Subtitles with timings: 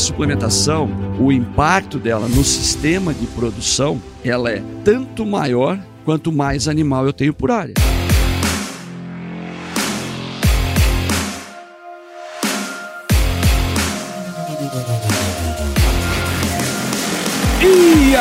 [0.00, 0.88] suplementação,
[1.18, 7.12] o impacto dela no sistema de produção, ela é tanto maior quanto mais animal eu
[7.12, 7.74] tenho por área.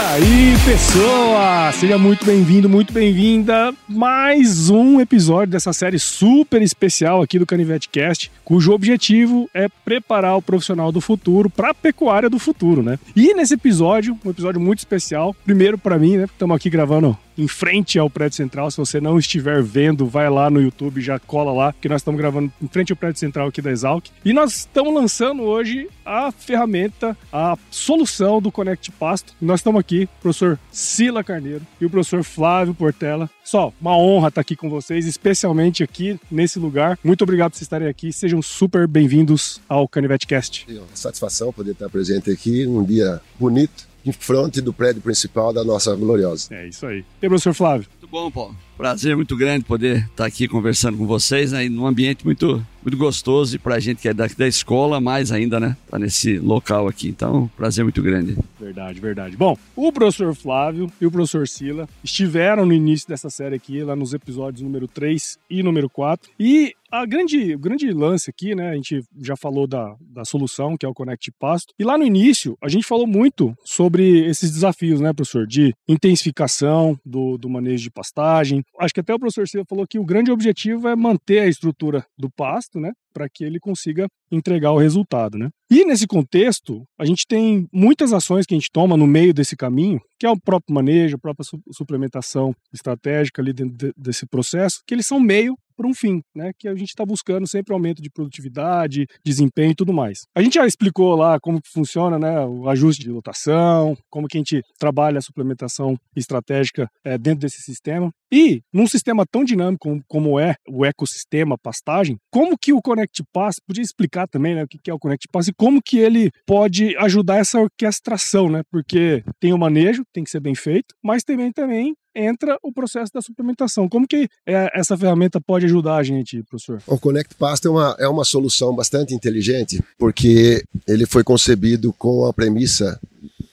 [0.10, 1.72] Aí, pessoa!
[1.72, 3.72] Seja muito bem-vindo, muito bem-vinda.
[3.88, 10.36] Mais um episódio dessa série super especial aqui do Canivete Cast, cujo objetivo é preparar
[10.36, 12.98] o profissional do futuro para a pecuária do futuro, né?
[13.16, 16.24] E nesse episódio, um episódio muito especial, primeiro para mim, né?
[16.24, 18.70] Estamos aqui gravando em frente ao prédio central.
[18.70, 22.20] Se você não estiver vendo, vai lá no YouTube, já cola lá, que nós estamos
[22.20, 24.08] gravando em frente ao prédio central aqui da Exalc.
[24.26, 29.34] E nós estamos lançando hoje a ferramenta, a solução do Connect Pasto.
[29.42, 33.30] Nós estamos aqui, o professor Sila Carneiro e o professor Flávio Portela.
[33.44, 36.98] Só, uma honra estar aqui com vocês, especialmente aqui nesse lugar.
[37.04, 38.14] Muito obrigado por vocês estarem aqui.
[38.14, 40.68] Sejam super bem-vindos ao Canivete Cast.
[40.94, 45.96] Satisfação poder estar presente aqui num dia bonito em frente do prédio principal da nossa
[45.96, 46.54] Gloriosa.
[46.54, 47.04] É isso aí.
[47.22, 47.88] E professor Flávio?
[48.10, 48.56] Muito bom, Paulo.
[48.76, 53.56] Prazer muito grande poder estar aqui conversando com vocês, né, num ambiente muito, muito gostoso
[53.56, 55.78] e para a gente que é daqui da escola, mais ainda, né?
[55.90, 57.10] Tá nesse local aqui.
[57.10, 58.36] Então, prazer muito grande.
[58.60, 59.38] Verdade, verdade.
[59.38, 63.96] Bom, o professor Flávio e o professor Sila estiveram no início dessa série aqui, lá
[63.96, 66.32] nos episódios número 3 e número 4.
[66.40, 68.70] E a grande, o grande lance aqui, né?
[68.70, 71.74] A gente já falou da, da solução, que é o Connect Pasto.
[71.78, 75.46] E lá no início, a gente falou muito sobre esses desafios, né, professor?
[75.46, 78.64] De intensificação do, do manejo de pastagem.
[78.80, 82.06] Acho que até o professor Silva falou que o grande objetivo é manter a estrutura
[82.18, 82.92] do pasto, né?
[83.14, 85.50] Para que ele consiga entregar o resultado, né?
[85.72, 89.56] E nesse contexto, a gente tem muitas ações que a gente toma no meio desse
[89.56, 94.94] caminho, que é o próprio manejo, a própria suplementação estratégica ali dentro desse processo, que
[94.94, 96.52] eles são meio para um fim, né?
[96.60, 100.24] Que a gente está buscando sempre aumento de produtividade, desempenho e tudo mais.
[100.36, 102.46] A gente já explicou lá como que funciona, né?
[102.46, 107.62] O ajuste de lotação, como que a gente trabalha a suplementação estratégica é, dentro desse
[107.62, 108.12] sistema.
[108.30, 113.24] E num sistema tão dinâmico como, como é o ecossistema pastagem, como que o Connect
[113.32, 114.64] Pass podia explicar também, né?
[114.64, 118.64] O que é o Connect Pass e como que ele pode ajudar essa orquestração, né?
[118.70, 123.12] Porque tem o manejo, tem que ser bem feito, mas também também entra o processo
[123.14, 123.88] da suplementação.
[123.88, 126.82] Como que é, essa ferramenta pode ajudar a gente, professor?
[126.86, 132.26] O Connect Pasta é uma, é uma solução bastante inteligente, porque ele foi concebido com
[132.26, 133.00] a premissa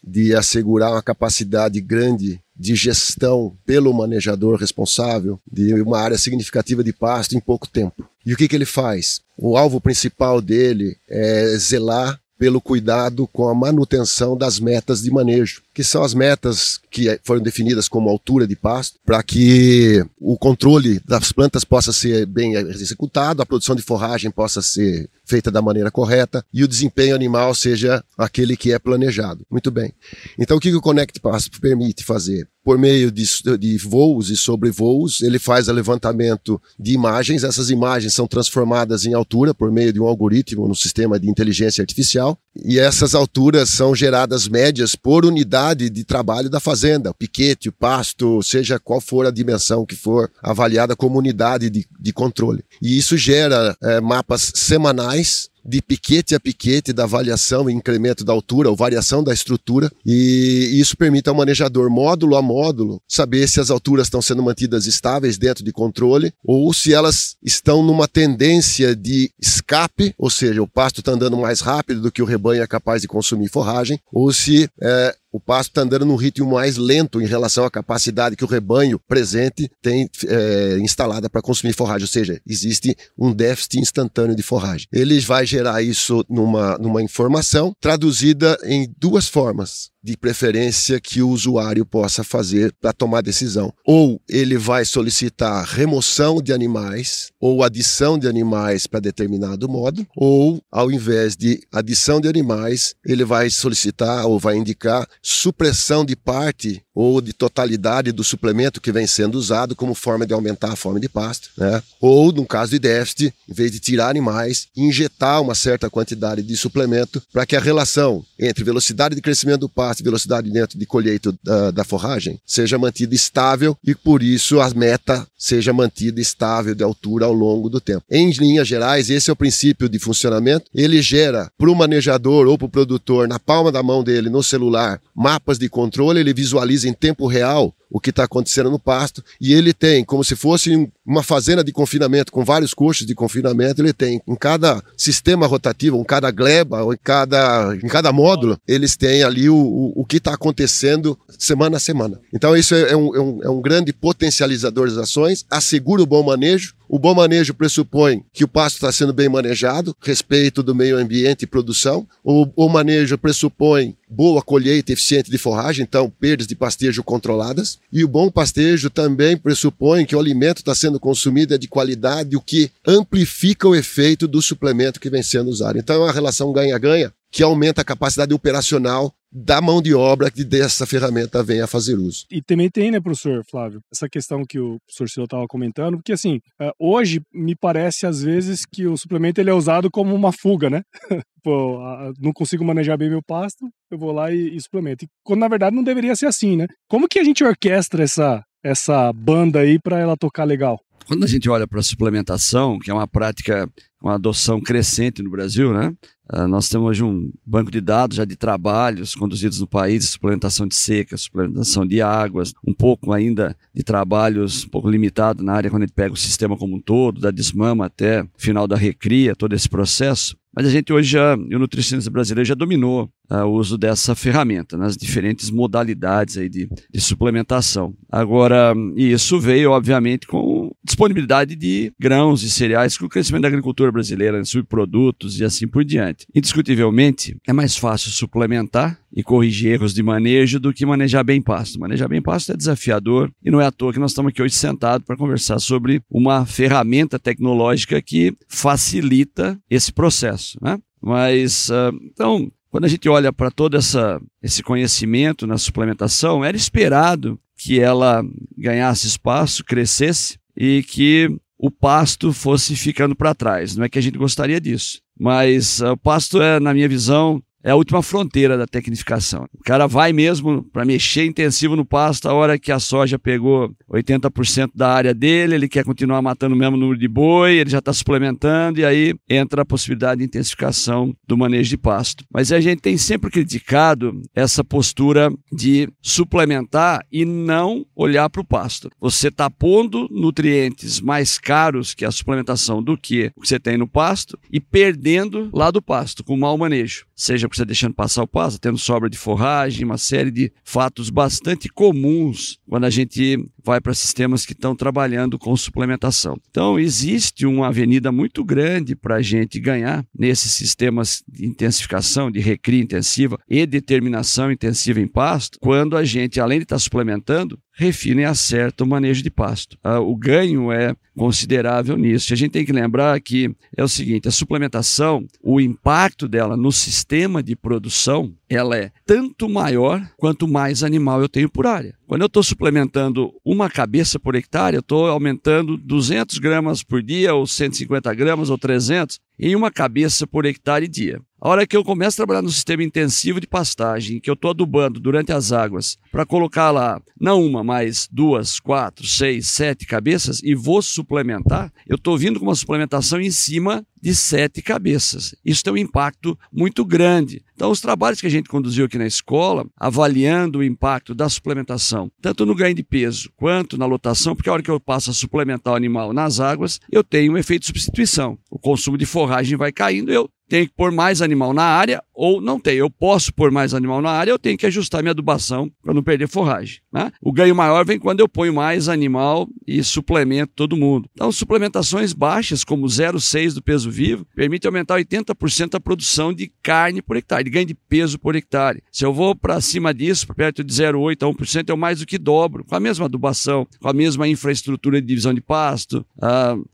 [0.07, 6.93] de assegurar uma capacidade grande de gestão pelo manejador responsável de uma área significativa de
[6.93, 8.09] pasto em pouco tempo.
[8.25, 9.21] E o que, que ele faz?
[9.37, 15.63] O alvo principal dele é zelar pelo cuidado com a manutenção das metas de manejo,
[15.75, 21.01] que são as metas que foram definidas como altura de pasto, para que o controle
[21.07, 25.91] das plantas possa ser bem executado, a produção de forragem possa ser feita da maneira
[25.91, 29.45] correta e o desempenho animal seja aquele que é planejado.
[29.51, 29.93] Muito bem.
[30.39, 32.49] Então, o que o Connect Pass permite fazer?
[32.67, 33.25] Por meio de,
[33.61, 37.45] de voos e sobrevoos, ele faz o levantamento de imagens.
[37.45, 41.81] Essas imagens são transformadas em altura por meio de um algoritmo no sistema de inteligência
[41.81, 42.37] artificial.
[42.65, 47.73] E essas alturas são geradas médias por unidade de trabalho da fazenda, o piquete, o
[47.73, 52.65] pasto, seja qual for a dimensão que for avaliada como unidade de, de controle.
[52.83, 58.33] E isso gera é, mapas semanais de piquete a piquete da avaliação e incremento da
[58.33, 63.61] altura ou variação da estrutura e isso permite ao manejador módulo a módulo saber se
[63.61, 68.95] as alturas estão sendo mantidas estáveis dentro de controle ou se elas estão numa tendência
[68.95, 72.67] de escape, ou seja, o pasto está andando mais rápido do que o rebanho é
[72.67, 77.21] capaz de consumir forragem, ou se é, o pasto está andando num ritmo mais lento
[77.21, 82.09] em relação à capacidade que o rebanho presente tem é, instalada para consumir forragem, ou
[82.09, 84.87] seja, existe um déficit instantâneo de forragem.
[84.91, 91.29] Ele vai gerar isso numa, numa informação traduzida em duas formas de preferência que o
[91.29, 93.73] usuário possa fazer para tomar decisão.
[93.85, 100.63] Ou ele vai solicitar remoção de animais ou adição de animais para determinado modo, ou
[100.71, 106.86] ao invés de adição de animais, ele vai solicitar ou vai indicar supressão de parte
[106.97, 110.99] ou de totalidade do suplemento que vem sendo usado como forma de aumentar a fome
[110.99, 111.83] de pasto, né?
[112.01, 116.57] Ou no caso de déficit, em vez de tirar animais, injetar uma certa quantidade de
[116.57, 121.35] suplemento para que a relação entre velocidade de crescimento do pasto velocidade dentro de colheita
[121.43, 126.83] da, da, forragem seja mantida estável e por isso a meta seja mantida estável de
[126.83, 128.05] altura ao longo do tempo.
[128.11, 130.71] Em linhas gerais, esse é o princípio de funcionamento.
[130.75, 134.43] Ele gera para o manejador ou para o produtor, na palma da mão dele, no
[134.43, 139.23] celular, mapas de controle, ele visualiza em tempo real o que está acontecendo no pasto,
[139.41, 143.81] e ele tem, como se fosse uma fazenda de confinamento, com vários coxos de confinamento,
[143.81, 148.59] ele tem em cada sistema rotativo, em cada gleba, ou em cada, em cada módulo,
[148.67, 152.21] eles têm ali o, o, o que está acontecendo semana a semana.
[152.33, 156.07] Então isso é, é, um, é, um, é um grande potencializador das ações, assegura o
[156.07, 160.75] bom manejo, o bom manejo pressupõe que o pasto está sendo bem manejado, respeito do
[160.75, 162.07] meio ambiente e produção.
[162.23, 167.76] O, o manejo pressupõe boa colheita eficiente de forragem, então perdas de pastejo controladas.
[167.93, 172.37] E o bom pastejo também pressupõe que o alimento está sendo consumido é de qualidade,
[172.37, 175.79] o que amplifica o efeito do suplemento que vem sendo usado.
[175.79, 180.43] Então é uma relação ganha-ganha que aumenta a capacidade operacional da mão de obra que
[180.43, 182.25] dessa ferramenta venha a fazer uso.
[182.31, 186.15] E também tem, né, professor Flávio, essa questão que o professor Silo estava comentando, porque
[186.15, 190.33] assim, é, hoje me parece às vezes que o suplemento ele é usado como uma
[190.33, 190.81] fuga, né?
[191.45, 191.79] Pô,
[192.19, 195.05] não consigo manejar bem meu pasto, eu vou lá e, e suplemento.
[195.05, 196.67] E, quando na verdade não deveria ser assim, né?
[196.89, 200.81] Como que a gente orquestra essa, essa banda aí para ela tocar legal?
[201.07, 203.69] Quando a gente olha para a suplementação, que é uma prática,
[204.03, 205.95] uma adoção crescente no Brasil, né?
[206.33, 210.67] Uh, nós temos hoje um banco de dados já de trabalhos conduzidos no país, suplementação
[210.67, 215.71] de seca, suplementação de águas, um pouco ainda de trabalhos um pouco limitado na área
[215.71, 219.37] quando a gente pega o sistema como um todo, da desmama até final da recria,
[219.37, 220.37] todo esse processo.
[220.57, 224.75] Mas a gente hoje já, o nutricionista brasileiro já dominou uh, o uso dessa ferramenta
[224.77, 227.95] nas diferentes modalidades aí de, de suplementação.
[228.11, 233.49] Agora, e isso veio, obviamente, com disponibilidade de grãos e cereais, com o crescimento da
[233.49, 236.27] agricultura brasileira, subprodutos e assim por diante.
[236.35, 241.81] Indiscutivelmente, é mais fácil suplementar e corrigir erros de manejo do que manejar bem pasto.
[241.81, 244.55] Manejar bem pasto é desafiador e não é à toa que nós estamos aqui hoje
[244.55, 250.57] sentados para conversar sobre uma ferramenta tecnológica que facilita esse processo.
[250.63, 250.79] Né?
[251.03, 256.57] Mas, uh, então, quando a gente olha para todo essa, esse conhecimento na suplementação, era
[256.57, 258.23] esperado que ela
[258.57, 263.77] ganhasse espaço, crescesse e que o pasto fosse ficando para trás.
[263.77, 267.43] Não é que a gente gostaria disso, mas uh, o pasto é, na minha visão,
[267.67, 269.45] é a última fronteira da tecnificação.
[269.53, 273.75] O cara vai mesmo para mexer intensivo no pasto a hora que a soja pegou
[273.93, 277.81] 80% da área dele, ele quer continuar matando o mesmo número de boi, ele já
[277.81, 282.25] está suplementando e aí entra a possibilidade de intensificação do manejo de pasto.
[282.33, 288.47] Mas a gente tem sempre criticado essa postura de suplementar e não olhar para o
[288.47, 288.89] pasto.
[289.01, 293.77] Você está pondo nutrientes mais caros que a suplementação do que o que você tem
[293.77, 298.29] no pasto e perdendo lá do pasto com mau manejo, seja você deixando passar o
[298.29, 303.81] pasto, tendo sobra de forragem, uma série de fatos bastante comuns quando a gente vai
[303.81, 306.37] para sistemas que estão trabalhando com suplementação.
[306.51, 312.41] Então, existe uma avenida muito grande para a gente ganhar nesses sistemas de intensificação, de
[312.41, 317.59] recria intensiva e determinação intensiva em pasto, quando a gente, além de estar tá suplementando,
[317.73, 319.77] refina e acerta o manejo de pasto.
[319.83, 322.33] Ah, o ganho é considerável nisso.
[322.33, 326.71] A gente tem que lembrar que é o seguinte: a suplementação, o impacto dela no
[326.71, 331.95] sistema de produção, ela é tanto maior quanto mais animal eu tenho por área.
[332.07, 337.35] Quando eu estou suplementando uma cabeça por hectare, eu estou aumentando 200 gramas por dia,
[337.35, 341.21] ou 150 gramas, ou 300, em uma cabeça por hectare dia.
[341.47, 344.51] A hora que eu começo a trabalhar no sistema intensivo de pastagem, que eu estou
[344.51, 350.43] adubando durante as águas, para colocar lá, não uma, mas duas, quatro, seis, sete cabeças,
[350.43, 355.35] e vou suplementar, eu estou vindo com uma suplementação em cima de sete cabeças.
[355.45, 357.43] Isso tem um impacto muito grande.
[357.57, 362.09] Então, os trabalhos que a gente conduziu aqui na escola, avaliando o impacto da suplementação,
[362.23, 365.13] tanto no ganho de peso quanto na lotação, porque a hora que eu passo a
[365.13, 368.39] suplementar o animal nas águas, eu tenho um efeito de substituição.
[368.49, 372.41] O consumo de forragem vai caindo, eu tenho que pôr mais animal na área ou
[372.41, 372.79] não tenho.
[372.79, 376.03] Eu posso pôr mais animal na área, eu tenho que ajustar minha adubação para não
[376.03, 376.81] perder forragem.
[376.91, 377.13] Né?
[377.21, 381.09] O ganho maior vem quando eu ponho mais animal e suplemento todo mundo.
[381.13, 387.03] Então, suplementações baixas, como 0,6 do peso vivo, permite aumentar 80% a produção de carne
[387.03, 388.83] por hectare, de ganho de peso por hectare.
[388.91, 392.17] Se eu vou para cima disso, perto de 0,8 a 1%, eu mais do que
[392.17, 396.05] dobro, com a mesma adubação, com a mesma infraestrutura de divisão de pasto,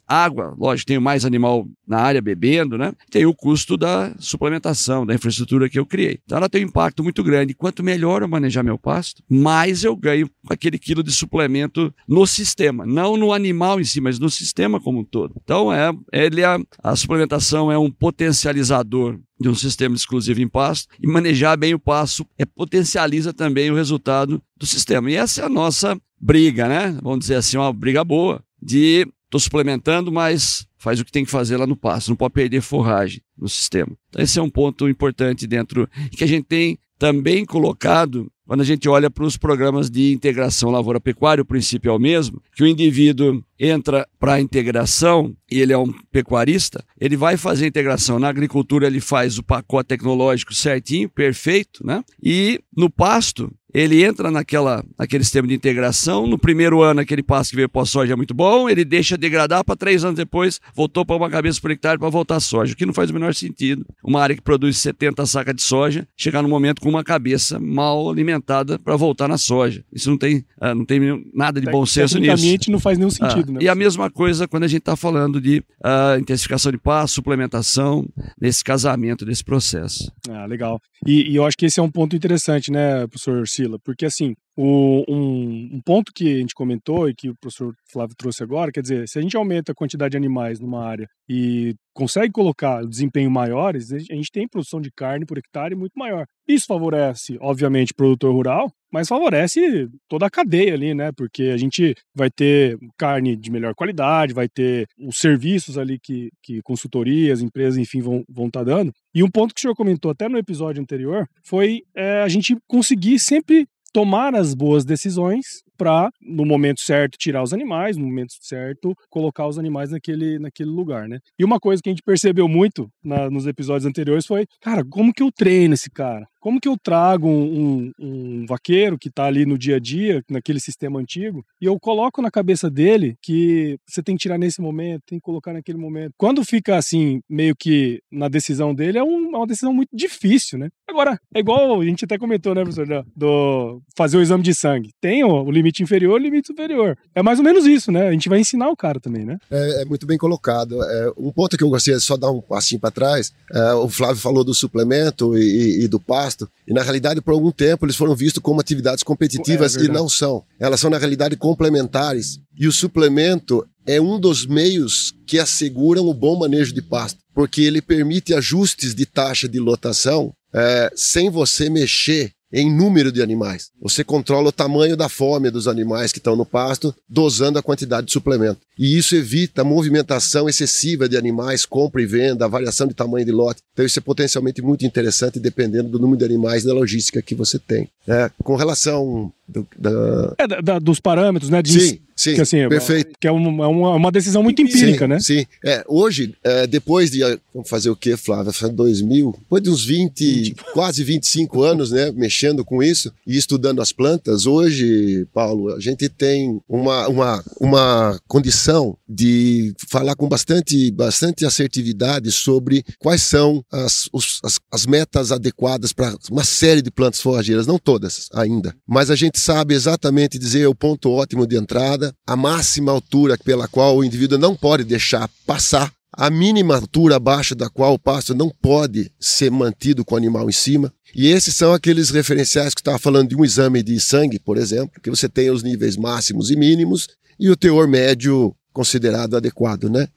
[0.07, 2.93] água, lógico, tenho mais animal na área bebendo, né?
[3.11, 5.32] Tem o custo da suplementação, da infraestrutura
[5.71, 6.19] que eu criei.
[6.25, 7.55] Então ela tem um impacto muito grande.
[7.55, 12.87] Quanto melhor eu manejar meu pasto, mais eu ganho aquele quilo de suplemento no sistema,
[12.87, 15.35] não no animal em si, mas no sistema como um todo.
[15.43, 20.89] Então é, ele é, a suplementação é um potencializador de um sistema exclusivo em pasto
[21.01, 25.11] e manejar bem o pasto é, potencializa também o resultado do sistema.
[25.11, 26.97] E essa é a nossa briga, né?
[27.03, 31.31] Vamos dizer assim, uma briga boa de estou suplementando, mas faz o que tem que
[31.31, 33.93] fazer lá no pasto, não pode perder forragem no sistema.
[34.09, 38.65] Então esse é um ponto importante dentro que a gente tem também colocado quando a
[38.65, 42.67] gente olha para os programas de integração lavoura-pecuária, o princípio é o mesmo, que o
[42.67, 48.19] indivíduo entra para a integração e ele é um pecuarista, ele vai fazer a integração.
[48.19, 52.03] Na agricultura ele faz o pacote tecnológico certinho, perfeito, né?
[52.21, 56.27] E no pasto, ele entra naquela, naquele sistema de integração.
[56.27, 59.77] No primeiro ano, aquele passo que veio pós-soja é muito bom, ele deixa degradar para
[59.77, 62.85] três anos depois, voltou para uma cabeça por hectare para voltar a soja, o que
[62.85, 63.87] não faz o menor sentido.
[64.05, 68.11] Uma área que produz 70 sacas de soja, chegar no momento com uma cabeça mal
[68.11, 69.85] alimentada para voltar na soja.
[69.93, 71.01] Isso não tem, uh, não tem
[71.33, 72.71] nada de bom senso nisso.
[72.71, 73.52] não faz nenhum sentido.
[73.52, 73.52] Né?
[73.61, 78.07] E a mesma coisa quando a gente está falando de uh, intensificação de passo, suplementação,
[78.41, 80.11] nesse casamento desse processo.
[80.29, 80.81] Ah, legal.
[81.07, 83.79] E, e eu acho que esse é um ponto interessante, né, professor Sila?
[83.85, 88.15] Porque assim, o, um, um, ponto que a gente comentou e que o professor Flávio
[88.17, 91.75] trouxe agora, quer dizer, se a gente aumenta a quantidade de animais numa área e
[91.95, 96.27] consegue colocar desempenho maiores, a gente tem produção de carne por hectare muito maior.
[96.47, 101.11] Isso favorece, obviamente, o produtor rural, mas favorece toda a cadeia ali, né?
[101.13, 106.31] Porque a gente vai ter carne de melhor qualidade, vai ter os serviços ali que,
[106.43, 108.93] que consultorias, empresas, enfim, vão estar vão tá dando.
[109.15, 112.57] E um ponto que o senhor comentou até no episódio anterior foi é, a gente
[112.69, 118.35] conseguir sempre tomar as boas decisões para, no momento certo, tirar os animais, no momento
[118.41, 121.19] certo, colocar os animais naquele, naquele lugar, né?
[121.37, 125.13] E uma coisa que a gente percebeu muito na, nos episódios anteriores foi, cara, como
[125.13, 126.25] que eu treino esse cara?
[126.41, 130.23] Como que eu trago um, um, um vaqueiro que está ali no dia a dia,
[130.29, 134.61] naquele sistema antigo, e eu coloco na cabeça dele que você tem que tirar nesse
[134.61, 136.13] momento, tem que colocar naquele momento.
[136.17, 140.59] Quando fica assim, meio que na decisão dele, é, um, é uma decisão muito difícil,
[140.59, 140.69] né?
[140.89, 144.91] Agora, é igual a gente até comentou, né, professor, do fazer o exame de sangue.
[145.01, 146.97] Tem o, o limite inferior e o limite superior.
[147.15, 148.09] É mais ou menos isso, né?
[148.09, 149.39] A gente vai ensinar o cara também, né?
[149.51, 150.83] É, é muito bem colocado.
[150.83, 153.89] É, um ponto que eu gostaria de só dar um passinho para trás, é, o
[153.89, 157.97] Flávio falou do suplemento e, e do pasto e na realidade, por algum tempo, eles
[157.97, 160.45] foram vistos como atividades competitivas é, e não são.
[160.59, 162.39] Elas são, na realidade, complementares.
[162.57, 167.63] E o suplemento é um dos meios que asseguram o bom manejo de pasto, porque
[167.63, 173.71] ele permite ajustes de taxa de lotação é, sem você mexer em número de animais.
[173.81, 178.09] Você controla o tamanho da fome dos animais que estão no pasto, dosando a quantidade
[178.09, 178.61] de suplemento.
[178.79, 183.63] E isso evita movimentação excessiva de animais, compra e venda, variação de tamanho de lote.
[183.73, 187.35] Então isso é potencialmente muito interessante dependendo do número de animais e da logística que
[187.35, 187.89] você tem.
[188.07, 190.35] É, com relação do, da...
[190.39, 191.63] É, da, dos parâmetros, né?
[191.63, 193.13] De, sim, sim, que, assim, perfeito.
[193.21, 195.21] Que é uma, é uma decisão muito empírica, sim, né?
[195.21, 197.21] Sim, é, hoje, é, depois de,
[197.53, 198.53] vamos fazer o quê, Flávia?
[198.71, 203.93] 2000, depois de uns 20, quase 25 anos, né, mexendo com isso e estudando as
[203.93, 211.45] plantas, hoje, Paulo, a gente tem uma, uma, uma condição de falar com bastante, bastante
[211.45, 217.21] assertividade sobre quais são as, os, as, as metas adequadas para uma série de plantas
[217.21, 222.15] forrageiras, não todas ainda, mas a gente sabe exatamente dizer o ponto ótimo de entrada,
[222.27, 227.55] a máxima altura pela qual o indivíduo não pode deixar passar, a mínima altura abaixo
[227.55, 230.93] da qual o pasto não pode ser mantido com o animal em cima.
[231.15, 235.01] E esses são aqueles referenciais que estava falando de um exame de sangue, por exemplo,
[235.03, 237.09] que você tem os níveis máximos e mínimos
[237.41, 240.09] e o teor médio considerado adequado, né?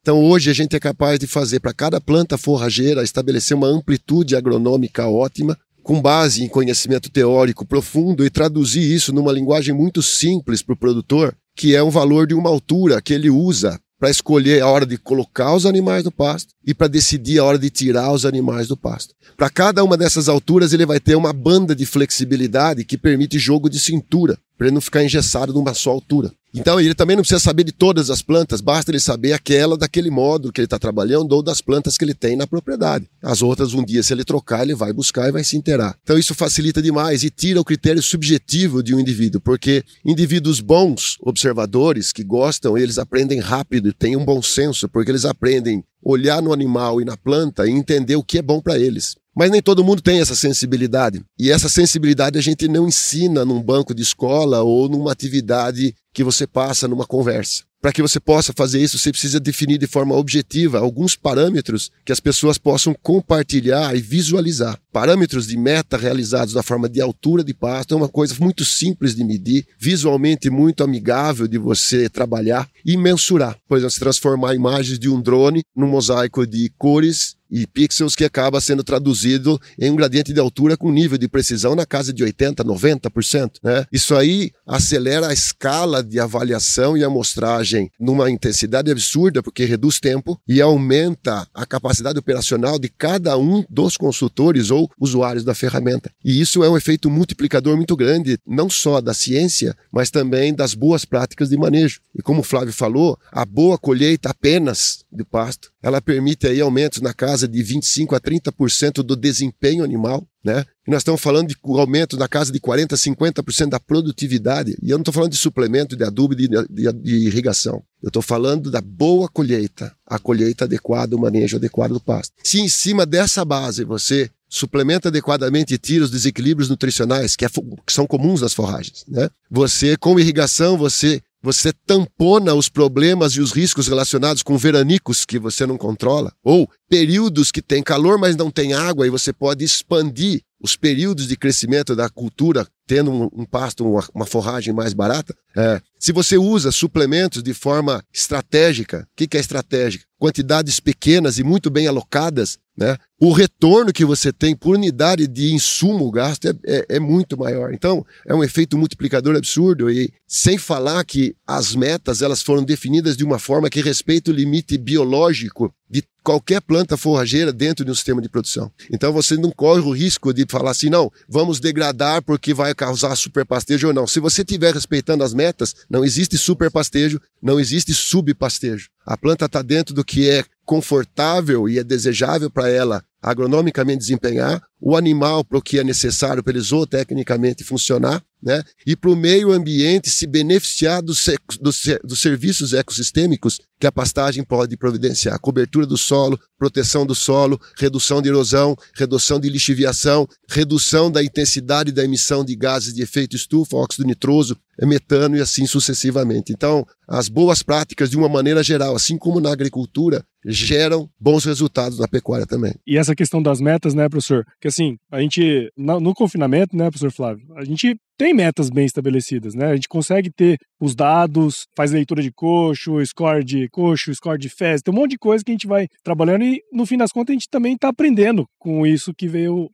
[0.00, 4.36] Então hoje a gente é capaz de fazer para cada planta forrageira estabelecer uma amplitude
[4.36, 10.62] agronômica ótima com base em conhecimento teórico profundo e traduzir isso numa linguagem muito simples
[10.62, 14.62] para o produtor, que é um valor de uma altura que ele usa para escolher
[14.62, 18.10] a hora de colocar os animais no pasto e para decidir a hora de tirar
[18.12, 19.14] os animais do pasto.
[19.36, 23.68] Para cada uma dessas alturas, ele vai ter uma banda de flexibilidade que permite jogo
[23.68, 26.32] de cintura, para ele não ficar engessado numa só altura.
[26.54, 30.08] Então ele também não precisa saber de todas as plantas, basta ele saber aquela daquele
[30.08, 33.08] módulo que ele está trabalhando ou das plantas que ele tem na propriedade.
[33.20, 35.96] As outras, um dia, se ele trocar, ele vai buscar e vai se inteirar.
[36.04, 41.16] Então isso facilita demais e tira o critério subjetivo de um indivíduo, porque indivíduos bons,
[41.20, 46.52] observadores, que gostam, eles aprendem rápido, têm um bom senso, porque eles aprendem olhar no
[46.52, 49.16] animal e na planta e entender o que é bom para eles.
[49.34, 51.22] Mas nem todo mundo tem essa sensibilidade.
[51.38, 56.22] E essa sensibilidade a gente não ensina num banco de escola ou numa atividade que
[56.22, 57.64] você passa numa conversa.
[57.84, 62.12] Para que você possa fazer isso, você precisa definir de forma objetiva alguns parâmetros que
[62.12, 64.80] as pessoas possam compartilhar e visualizar.
[64.90, 69.14] Parâmetros de meta realizados da forma de altura de pasto é uma coisa muito simples
[69.14, 73.58] de medir, visualmente muito amigável de você trabalhar e mensurar.
[73.68, 78.24] Por exemplo, se transformar imagens de um drone num mosaico de cores e pixels que
[78.24, 82.24] acaba sendo traduzido em um gradiente de altura com nível de precisão na casa de
[82.24, 83.58] 80, 90%.
[83.62, 83.86] Né?
[83.92, 90.40] Isso aí acelera a escala de avaliação e amostragem numa intensidade absurda, porque reduz tempo
[90.46, 96.10] e aumenta a capacidade operacional de cada um dos consultores ou usuários da ferramenta.
[96.24, 100.74] E isso é um efeito multiplicador muito grande, não só da ciência, mas também das
[100.74, 102.00] boas práticas de manejo.
[102.14, 107.00] E como o Flávio falou, a boa colheita apenas de pasto, ela permite aí aumentos
[107.00, 110.64] na casa de 25 a 30% do desempenho animal, né?
[110.86, 114.76] E nós estamos falando de aumento na casa de 40 a 50% da produtividade.
[114.82, 117.82] E eu não estou falando de suplemento, de adubo, de, de, de irrigação.
[118.02, 122.34] Eu estou falando da boa colheita, a colheita adequada, o manejo adequado do pasto.
[122.42, 127.48] Se em cima dessa base você suplementa adequadamente e tira os desequilíbrios nutricionais que, é,
[127.48, 129.28] que são comuns nas forragens, né?
[129.50, 135.38] Você, com irrigação, você você tampona os problemas e os riscos relacionados com veranicos que
[135.38, 139.62] você não controla, ou períodos que tem calor, mas não tem água, e você pode
[139.62, 144.94] expandir os períodos de crescimento da cultura, tendo um, um pasto, uma, uma, forragem mais
[144.94, 145.36] barata.
[145.54, 150.06] É, se você usa suplementos de forma estratégica, o que, que é estratégica?
[150.18, 152.96] Quantidades pequenas e muito bem alocadas, né?
[153.20, 157.74] o retorno que você tem por unidade de insumo gasto é, é, é, muito maior.
[157.74, 163.18] Então, é um efeito multiplicador absurdo e sem falar que as metas elas foram definidas
[163.18, 167.94] de uma forma que respeita o limite biológico de qualquer planta forrageira dentro de um
[167.94, 168.72] sistema de produção.
[168.90, 173.14] Então você não corre o risco de falar assim, não, vamos degradar porque vai causar
[173.16, 174.06] superpastejo ou não.
[174.06, 178.88] Se você estiver respeitando as metas, não existe superpastejo, não existe subpastejo.
[179.06, 184.62] A planta está dentro do que é confortável e é desejável para ela agronomicamente desempenhar,
[184.78, 188.62] o animal para o que é necessário para ele zootecnicamente funcionar, né?
[188.86, 191.24] e para o meio ambiente se beneficiar dos,
[191.58, 195.40] dos, dos, serviços ecossistêmicos que a pastagem pode providenciar.
[195.40, 201.90] Cobertura do solo, proteção do solo, redução de erosão, redução de lixiviação, redução da intensidade
[201.90, 206.52] da emissão de gases de efeito estufa, óxido nitroso, metano e assim sucessivamente.
[206.52, 211.98] Então, as boas práticas, de uma maneira geral, assim como na agricultura, geram bons resultados
[211.98, 212.74] na pecuária também.
[212.86, 214.44] E essa questão das metas, né, professor?
[214.60, 219.54] Que assim, a gente, no confinamento, né, professor Flávio, a gente tem metas bem estabelecidas,
[219.54, 219.66] né?
[219.66, 224.48] A gente consegue ter os dados, faz leitura de coxo, score de coxo, score de
[224.48, 227.10] fezes, tem um monte de coisa que a gente vai trabalhando e no fim das
[227.10, 229.68] contas a gente também está aprendendo com isso que veio,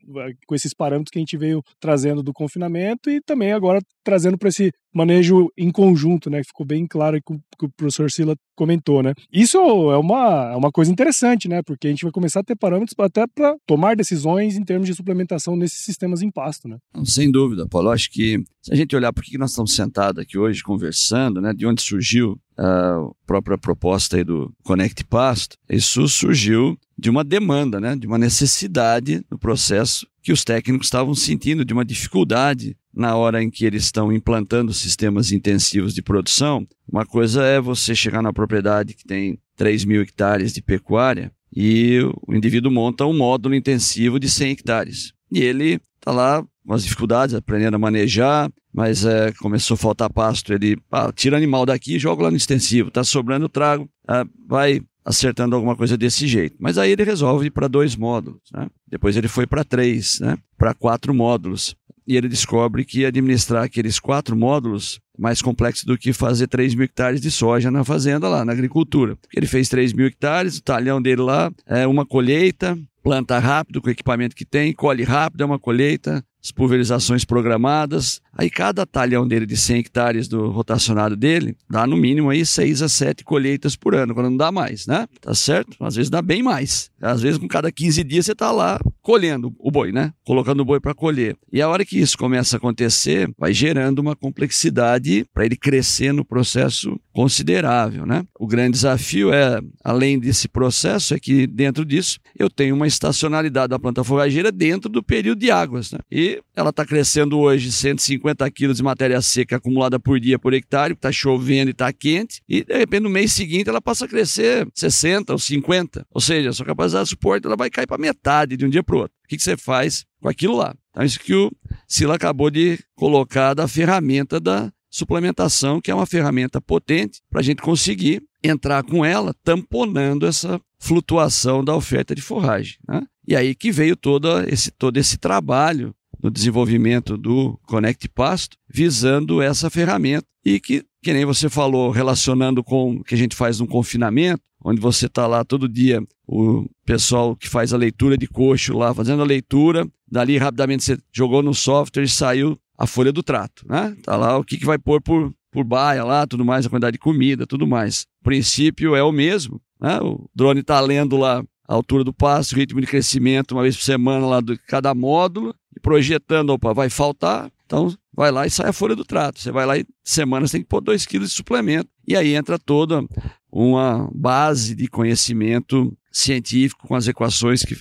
[0.47, 4.49] com esses parâmetros que a gente veio trazendo do confinamento e também agora trazendo para
[4.49, 6.43] esse manejo em conjunto, né?
[6.45, 9.15] Ficou bem claro que o professor Sila comentou, né?
[9.33, 11.63] Isso é uma, é uma coisa interessante, né?
[11.63, 14.95] Porque a gente vai começar a ter parâmetros até para tomar decisões em termos de
[14.95, 16.77] suplementação nesses sistemas em pasto, né?
[17.05, 17.91] Sem dúvida, Paulo.
[17.91, 21.53] Acho que se a gente olhar por que nós estamos sentados aqui hoje conversando, né?
[21.55, 27.81] De onde surgiu a própria proposta aí do Connect Pasto, isso surgiu de uma demanda,
[27.81, 27.97] né?
[27.97, 33.43] De uma necessidade no processo que os técnicos estavam sentindo, de uma dificuldade na hora
[33.43, 36.67] em que eles estão implantando sistemas intensivos de produção.
[36.91, 42.01] Uma coisa é você chegar na propriedade que tem 3 mil hectares de pecuária e
[42.27, 45.13] o indivíduo monta um módulo intensivo de 100 hectares.
[45.33, 50.13] E ele está lá com as dificuldades, aprendendo a manejar, mas é, começou a faltar
[50.13, 50.53] pasto.
[50.53, 52.89] Ele ah, tira animal daqui e joga lá no extensivo.
[52.89, 53.89] Está sobrando, trago.
[54.07, 56.57] Ah, vai acertando alguma coisa desse jeito.
[56.59, 58.41] Mas aí ele resolve ir para dois módulos.
[58.53, 58.69] Né?
[58.89, 60.37] Depois ele foi para três, né?
[60.59, 61.77] para quatro módulos
[62.11, 66.75] e ele descobre que administrar aqueles quatro módulos é mais complexo do que fazer 3
[66.75, 69.17] mil hectares de soja na fazenda lá, na agricultura.
[69.33, 73.89] Ele fez 3 mil hectares, o talhão dele lá é uma colheita, planta rápido com
[73.89, 78.21] o equipamento que tem, colhe rápido, é uma colheita, as pulverizações programadas.
[78.33, 82.83] Aí cada talhão dele de 100 hectares do rotacionado dele dá no mínimo aí 6
[82.83, 85.07] a 7 colheitas por ano, quando não dá mais, né?
[85.21, 85.77] Tá certo?
[85.81, 86.91] Às vezes dá bem mais.
[87.01, 90.13] Às vezes com cada 15 dias você tá lá colhendo o boi, né?
[90.25, 91.37] Colocando o boi para colher.
[91.53, 96.13] E a hora que isso começa a acontecer, vai gerando uma complexidade para ele crescer
[96.13, 98.25] no processo considerável, né?
[98.39, 103.71] O grande desafio é, além desse processo, é que dentro disso eu tenho uma estacionalidade
[103.71, 105.99] da planta forrageira dentro do período de águas, né?
[106.11, 110.93] E ela está crescendo hoje 150 quilos de matéria seca acumulada por dia por hectare,
[110.93, 114.69] está chovendo e está quente, e de repente no mês seguinte ela passa a crescer
[114.75, 116.07] 60 ou 50.
[116.11, 118.83] Ou seja, a sua capacidade de suporte ela vai cair para metade de um dia
[118.83, 119.17] para o outro.
[119.25, 120.75] O que, que você faz com aquilo lá?
[120.91, 121.51] Então, isso que o
[121.87, 127.43] Sila acabou de colocar da ferramenta da suplementação, que é uma ferramenta potente para a
[127.43, 132.77] gente conseguir entrar com ela tamponando essa flutuação da oferta de forragem.
[132.89, 133.03] Né?
[133.27, 139.41] E aí que veio todo esse, todo esse trabalho no desenvolvimento do Connect Pasto, visando
[139.41, 143.61] essa ferramenta e que, que nem você falou, relacionando com o que a gente faz
[143.61, 148.27] no confinamento, onde você está lá todo dia, o pessoal que faz a leitura de
[148.27, 153.13] coxo lá, fazendo a leitura, dali rapidamente você jogou no software e saiu a folha
[153.13, 153.95] do trato, né?
[154.03, 156.95] Tá lá o que, que vai pôr por, por baia lá, tudo mais, a quantidade
[156.95, 158.07] de comida, tudo mais.
[158.21, 159.99] O princípio é o mesmo, né?
[160.01, 163.85] O drone está lendo lá a altura do passo, ritmo de crescimento uma vez por
[163.85, 168.73] semana lá de cada módulo, projetando, opa, vai faltar, então vai lá e sai a
[168.73, 169.41] folha do trato.
[169.41, 171.89] Você vai lá e semana você tem que pôr 2 quilos de suplemento.
[172.07, 173.05] E aí entra toda
[173.51, 177.77] uma base de conhecimento científico com as equações que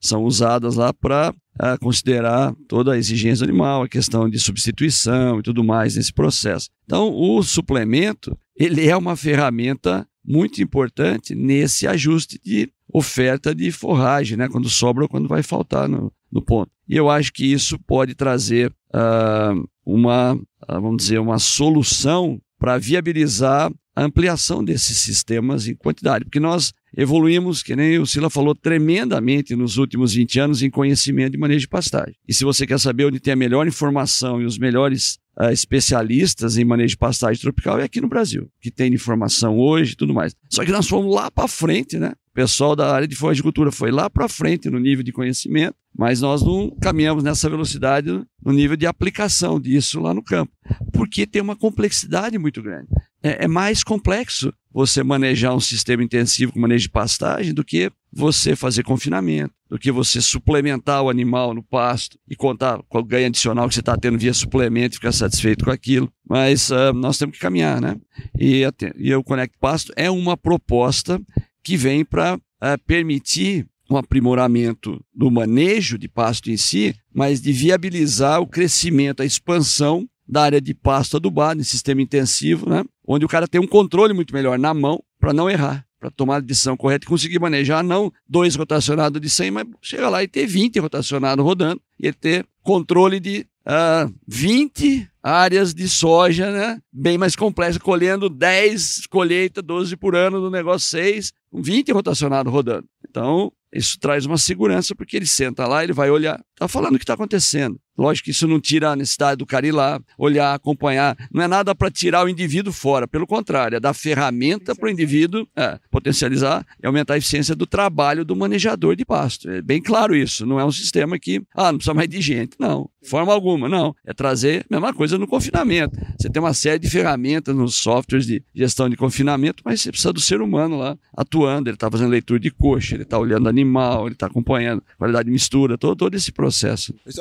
[0.00, 5.42] são usadas lá para ah, considerar toda a exigência animal, a questão de substituição e
[5.42, 6.68] tudo mais nesse processo.
[6.84, 14.36] Então, o suplemento, ele é uma ferramenta muito importante nesse ajuste de oferta de forragem,
[14.36, 14.48] né?
[14.48, 16.70] quando sobra ou quando vai faltar no, no ponto.
[16.92, 22.76] E eu acho que isso pode trazer uh, uma, uh, vamos dizer, uma solução para
[22.76, 28.54] viabilizar a ampliação desses sistemas em quantidade, porque nós evoluímos, que nem o Sila falou,
[28.54, 32.14] tremendamente nos últimos 20 anos em conhecimento de manejo de pastagem.
[32.28, 36.58] E se você quer saber onde tem a melhor informação e os melhores uh, especialistas
[36.58, 40.12] em manejo de pastagem tropical, é aqui no Brasil, que tem informação hoje e tudo
[40.12, 40.34] mais.
[40.50, 42.12] Só que nós fomos lá para frente, né?
[42.32, 46.22] O pessoal da área de floricultura foi lá para frente no nível de conhecimento, mas
[46.22, 48.08] nós não caminhamos nessa velocidade
[48.42, 50.50] no nível de aplicação disso lá no campo,
[50.94, 52.88] porque tem uma complexidade muito grande.
[53.22, 57.92] É, é mais complexo você manejar um sistema intensivo com manejo de pastagem do que
[58.10, 63.26] você fazer confinamento, do que você suplementar o animal no pasto e contar o ganho
[63.26, 66.10] adicional que você está tendo via suplemento e ficar satisfeito com aquilo.
[66.26, 67.96] Mas uh, nós temos que caminhar, né?
[68.38, 68.62] E,
[68.96, 71.20] e o Connect Pasto é uma proposta
[71.62, 77.40] que vem para uh, é, permitir um aprimoramento do manejo de pasto em si, mas
[77.40, 82.84] de viabilizar o crescimento, a expansão da área de pasto adubado em sistema intensivo, né?
[83.06, 86.36] onde o cara tem um controle muito melhor na mão para não errar, para tomar
[86.36, 90.28] a decisão correta e conseguir manejar não dois rotacionados de 100, mas chegar lá e
[90.28, 96.80] ter 20 rotacionados rodando e ter controle de uh, ah, 20 áreas de soja, né?
[96.92, 102.50] Bem mais complexa, colhendo 10 colheitas, 12 por ano do negócio 6, com 20 rotacionados
[102.50, 102.88] rodando.
[103.08, 106.98] Então, isso traz uma segurança, porque ele senta lá, ele vai olhar, está falando o
[106.98, 107.78] que está acontecendo.
[107.96, 111.16] Lógico que isso não tira a necessidade do cara ir lá, olhar, acompanhar.
[111.30, 114.90] Não é nada para tirar o indivíduo fora, pelo contrário, é dar ferramenta para o
[114.90, 119.50] indivíduo é, potencializar e aumentar a eficiência do trabalho do manejador de pasto.
[119.50, 120.46] É bem claro isso.
[120.46, 122.56] Não é um sistema que, ah, não precisa mais de gente.
[122.58, 123.94] Não, forma alguma, não.
[124.04, 125.94] É trazer a mesma coisa no confinamento.
[126.18, 130.12] Você tem uma série de ferramentas nos softwares de gestão de confinamento, mas você precisa
[130.12, 131.68] do ser humano lá atuando.
[131.68, 135.32] Ele está fazendo leitura de coxa, ele está olhando animal, ele está acompanhando qualidade de
[135.32, 136.51] mistura, todo, todo esse processo.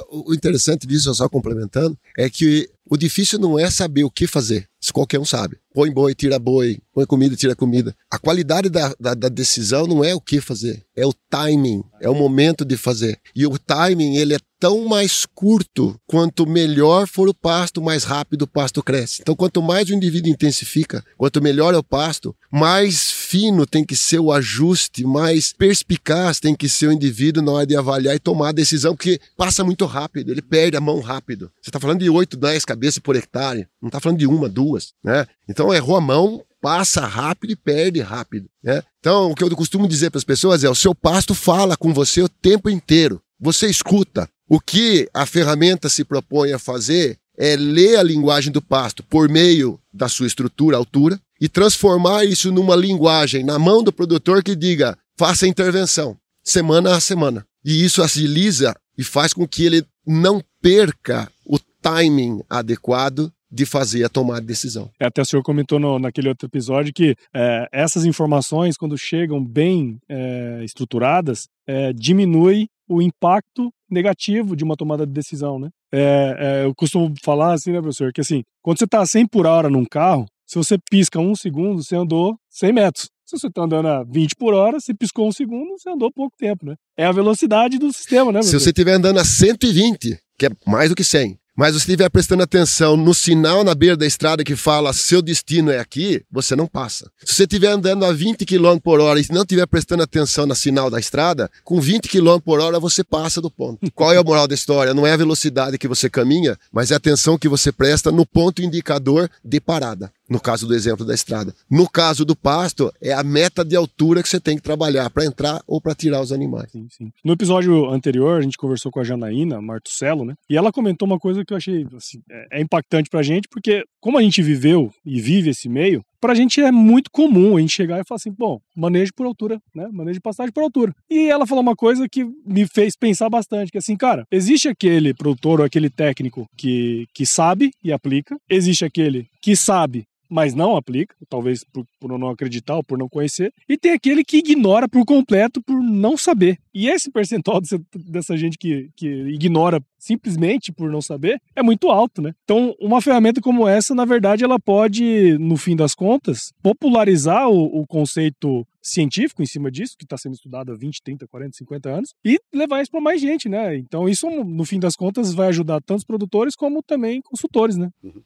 [0.09, 4.67] O interessante disso, só complementando, é que o difícil não é saber o que fazer.
[4.81, 5.57] Isso qualquer um sabe.
[5.73, 7.95] Põe boi, tira boi, põe comida, tira comida.
[8.09, 12.09] A qualidade da, da, da, decisão não é o que fazer, é o timing, é
[12.09, 13.17] o momento de fazer.
[13.33, 18.41] E o timing, ele é tão mais curto quanto melhor for o pasto, mais rápido
[18.41, 19.21] o pasto cresce.
[19.21, 23.95] Então, quanto mais o indivíduo intensifica, quanto melhor é o pasto, mais fino tem que
[23.95, 28.19] ser o ajuste, mais perspicaz tem que ser o indivíduo na hora de avaliar e
[28.19, 31.49] tomar a decisão, porque passa muito rápido, ele perde a mão rápido.
[31.61, 34.91] Você está falando de 8, 10 cabeças por hectare, não está falando de uma, duas,
[35.01, 35.25] né?
[35.47, 38.49] Então, errou a mão, passa rápido e perde rápido.
[38.61, 38.83] Né?
[38.99, 41.93] Então, o que eu costumo dizer para as pessoas é: o seu pasto fala com
[41.93, 43.21] você o tempo inteiro.
[43.39, 44.29] Você escuta.
[44.47, 49.29] O que a ferramenta se propõe a fazer é ler a linguagem do pasto por
[49.29, 54.55] meio da sua estrutura, altura, e transformar isso numa linguagem na mão do produtor que
[54.55, 57.43] diga: faça intervenção, semana a semana.
[57.65, 64.03] E isso agiliza e faz com que ele não perca o timing adequado de fazer
[64.03, 64.89] a tomada de decisão.
[64.99, 69.43] É, até o senhor comentou no, naquele outro episódio que é, essas informações, quando chegam
[69.43, 75.69] bem é, estruturadas, é, diminui o impacto negativo de uma tomada de decisão, né?
[75.93, 79.27] É, é, eu costumo falar assim, né, professor, que assim, quando você está a 100
[79.27, 83.09] por hora num carro, se você pisca um segundo, você andou 100 metros.
[83.25, 86.35] Se você está andando a 20 por hora, se piscou um segundo, você andou pouco
[86.37, 86.75] tempo, né?
[86.97, 88.41] É a velocidade do sistema, né?
[88.41, 92.09] Se você estiver andando a 120, que é mais do que 100, mas você estiver
[92.09, 96.55] prestando atenção no sinal na beira da estrada que fala seu destino é aqui, você
[96.55, 97.11] não passa.
[97.23, 100.55] Se você estiver andando a 20 km por hora e não estiver prestando atenção no
[100.55, 103.79] sinal da estrada, com 20 km por hora você passa do ponto.
[103.93, 104.93] Qual é a moral da história?
[104.93, 108.25] Não é a velocidade que você caminha, mas é a atenção que você presta no
[108.25, 110.11] ponto indicador de parada.
[110.31, 111.53] No caso do exemplo da estrada.
[111.69, 115.25] No caso do pasto, é a meta de altura que você tem que trabalhar para
[115.25, 116.71] entrar ou para tirar os animais.
[116.71, 117.11] Sim, sim.
[117.21, 120.35] No episódio anterior, a gente conversou com a Janaína Martucelo, né?
[120.49, 123.83] E ela comentou uma coisa que eu achei assim, é, é impactante pra gente, porque
[123.99, 127.75] como a gente viveu e vive esse meio, pra gente é muito comum a gente
[127.75, 129.89] chegar e falar assim, bom, manejo por altura, né?
[129.91, 130.95] Manejo de passagem por altura.
[131.09, 135.13] E ela falou uma coisa que me fez pensar bastante, que assim, cara, existe aquele
[135.13, 140.77] produtor ou aquele técnico que, que sabe e aplica, existe aquele que sabe mas não
[140.77, 144.87] aplica, talvez por, por, não acreditar ou por não conhecer, e tem aquele que ignora
[144.87, 146.57] por completo por não saber.
[146.73, 151.89] E esse percentual dessa, dessa gente que, que ignora simplesmente por não saber é muito
[151.89, 152.33] alto, né?
[152.45, 157.81] Então, uma ferramenta como essa, na verdade, ela pode, no fim das contas, popularizar o,
[157.81, 161.89] o conceito científico em cima disso, que está sendo estudado há 20, 30, 40, 50
[161.89, 163.77] anos, e levar isso para mais gente, né?
[163.77, 167.89] Então, isso, no fim das contas, vai ajudar tanto os produtores como também consultores, né?
[168.03, 168.23] Uhum.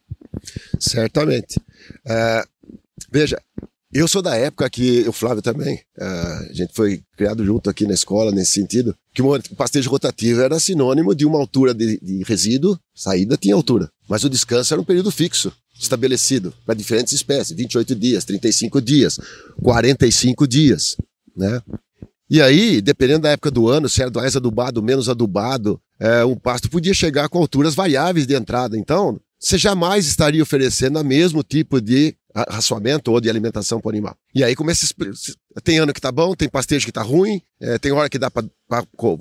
[0.79, 1.59] Certamente.
[2.05, 2.43] É,
[3.11, 3.41] veja,
[3.93, 7.87] eu sou da época que o Flávio também, é, a gente foi criado junto aqui
[7.87, 12.23] na escola nesse sentido, que o pastejo rotativo era sinônimo de uma altura de, de
[12.23, 17.55] resíduo, saída tinha altura, mas o descanso era um período fixo, estabelecido para diferentes espécies,
[17.55, 19.17] 28 dias, 35 dias,
[19.61, 20.97] 45 dias,
[21.35, 21.61] né?
[22.29, 26.35] E aí, dependendo da época do ano, se era mais adubado, menos adubado, é, o
[26.35, 28.77] pasto podia chegar com alturas variáveis de entrada.
[28.77, 32.15] Então, você jamais estaria oferecendo o mesmo tipo de
[32.49, 34.15] raçoamento ou de alimentação para o animal.
[34.33, 34.85] E aí começa
[35.55, 35.61] a...
[35.61, 38.29] tem ano que tá bom, tem pastejo que tá ruim, é, tem hora que dá
[38.29, 38.45] para